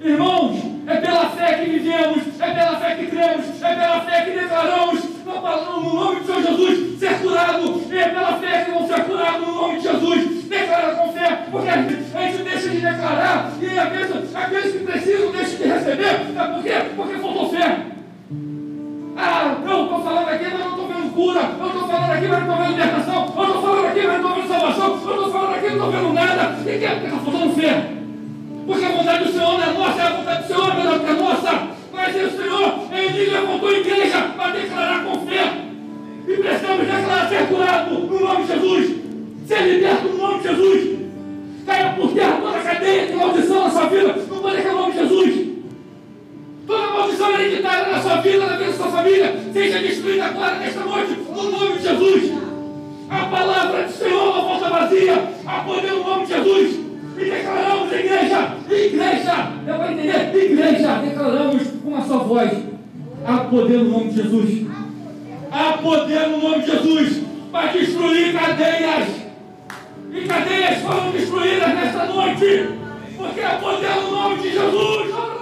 Irmãos, 0.00 0.58
é 0.86 0.96
pela 0.96 1.30
fé 1.30 1.54
que 1.54 1.70
vivemos, 1.70 2.22
é 2.38 2.54
pela 2.54 2.76
fé 2.78 2.94
que 2.96 3.06
cremos, 3.06 3.62
é 3.62 3.74
pela 3.74 4.00
fé 4.00 4.24
que 4.24 4.38
declaramos 4.38 5.16
no 5.24 5.94
nome 5.94 6.20
de 6.20 6.26
Senhor 6.26 6.42
Jesus 6.42 6.98
ser 6.98 7.20
curado, 7.20 7.82
é 7.90 8.08
pela 8.08 8.32
fé 8.34 8.64
que 8.64 8.70
vão 8.70 8.86
ser 8.86 9.04
curados 9.04 9.46
no 9.46 9.54
nome 9.54 9.76
de 9.76 9.82
Jesus. 9.82 10.35
Declara 10.56 10.94
com 10.94 11.12
fé, 11.12 11.38
porque 11.50 11.68
a 11.68 11.82
gente 11.82 12.42
deixa 12.42 12.68
de 12.70 12.80
declarar 12.80 13.52
e 13.60 13.78
aqueles, 13.78 14.34
aqueles 14.34 14.72
que 14.72 14.78
precisam 14.78 15.32
deixam 15.32 15.58
de 15.58 15.64
receber. 15.64 16.04
É 16.04 16.46
por 16.54 16.62
quê? 16.62 16.72
Porque 16.96 17.14
faltou 17.18 17.50
fé. 17.50 17.78
Ah, 19.18 19.56
eu 19.66 19.82
estou 19.84 20.02
falando 20.02 20.28
aqui, 20.28 20.44
mas 20.44 20.60
não 20.60 20.70
estou 20.70 20.88
vendo 20.88 21.14
cura. 21.14 21.40
Eu 21.60 21.66
estou 21.66 21.88
falando 21.88 22.12
aqui, 22.12 22.28
mas 22.28 22.46
não 22.46 22.48
estou 22.48 22.56
vendo 22.56 22.70
libertação. 22.70 23.34
Eu 23.36 23.44
estou 23.44 23.62
falando 23.62 23.86
aqui, 23.86 24.06
mas 24.06 24.20
não 24.22 24.28
estou 24.28 24.34
vendo 24.34 24.48
salvação. 24.48 24.88
Eu 24.88 24.96
estou 24.96 25.32
falando 25.32 25.54
aqui, 25.54 25.66
não 25.66 25.74
estou 25.74 25.90
vendo 25.90 26.12
nada. 26.14 26.56
E 26.60 26.78
que 26.78 26.84
é? 26.84 26.90
Porque 26.90 27.06
está 27.06 27.18
faltando 27.18 27.54
fé. 27.54 27.92
Porque 28.66 28.84
a 28.84 28.88
vontade 28.88 29.24
do 29.24 29.32
Senhor 29.32 29.52
não 29.52 29.62
é 29.62 29.72
nossa, 29.72 30.02
a 30.02 30.10
vontade 30.10 30.42
do 30.42 30.48
Senhor 30.48 30.70
é 30.70 30.74
melhor 30.74 31.00
que 31.00 31.06
a 31.06 31.14
nossa. 31.14 31.68
Mas 31.92 32.16
o 32.16 32.36
Senhor, 32.36 32.88
Ele 32.92 33.30
levantou 33.30 33.68
a 33.68 33.72
igreja 33.72 34.20
para 34.36 34.52
declarar 34.52 35.04
com 35.04 35.26
fé. 35.26 35.52
E 36.28 36.36
precisamos 36.36 36.86
declarar 36.86 37.28
ser 37.28 37.46
curado 37.46 37.90
no 37.90 38.20
nome 38.20 38.42
de 38.44 38.52
Jesus. 38.52 38.95
Ser 39.46 39.62
liberto 39.62 40.08
no 40.08 40.18
nome 40.18 40.40
de 40.40 40.48
Jesus. 40.48 40.98
Caia 41.64 41.92
por 41.92 42.12
terra 42.12 42.40
toda 42.40 42.56
a 42.56 42.62
cadeia 42.62 43.06
de 43.06 43.14
maldição 43.14 43.64
na 43.64 43.70
sua 43.70 43.86
vida, 43.86 44.12
no 44.12 44.40
poder 44.42 44.62
que 44.62 44.66
é 44.66 44.72
o 44.72 44.74
nome 44.74 44.92
de 44.92 44.98
Jesus. 44.98 45.46
Toda 46.66 46.86
maldição 46.88 47.32
hereditária 47.32 47.92
na 47.92 48.02
sua 48.02 48.16
vida, 48.16 48.44
na 48.44 48.56
vida 48.56 48.70
da 48.72 48.76
sua 48.76 48.88
família, 48.88 49.36
seja 49.52 49.78
destruída 49.78 50.24
agora, 50.24 50.56
nesta 50.56 50.80
noite, 50.80 51.12
no 51.28 51.50
nome 51.50 51.76
de 51.76 51.82
Jesus. 51.82 52.32
A 53.08 53.24
palavra 53.26 53.84
do 53.84 53.92
Senhor 53.92 54.34
não 54.34 54.42
volta 54.42 54.68
vazia, 54.68 55.28
a 55.46 55.60
poder 55.60 55.92
no 55.92 56.04
nome 56.04 56.26
de 56.26 56.32
Jesus. 56.34 56.76
E 57.16 57.24
declaramos, 57.30 57.92
igreja, 57.92 58.56
igreja, 58.68 59.52
eu 59.64 59.76
vou 59.76 59.90
entender, 59.90 60.44
igreja, 60.44 61.02
declaramos 61.04 61.62
com 61.84 61.88
uma 61.88 62.04
só 62.04 62.18
voz. 62.18 62.50
Há 63.24 63.36
poder 63.38 63.78
no 63.78 63.90
nome 63.90 64.10
de 64.10 64.22
Jesus. 64.22 64.66
Há 65.52 65.72
poder 65.78 66.28
no 66.30 66.38
nome 66.38 66.64
de 66.64 66.70
Jesus 66.72 67.22
para 67.52 67.72
destruir 67.72 68.32
cadeias. 68.32 69.25
E 70.16 70.26
cadeias 70.26 70.80
foram 70.80 71.10
destruídas 71.10 71.74
nesta 71.74 72.06
noite. 72.06 72.70
Porque 73.18 73.40
há 73.42 73.58
poder 73.58 73.96
no 73.96 74.10
nome 74.10 74.42
de 74.42 74.50
Jesus. 74.50 75.35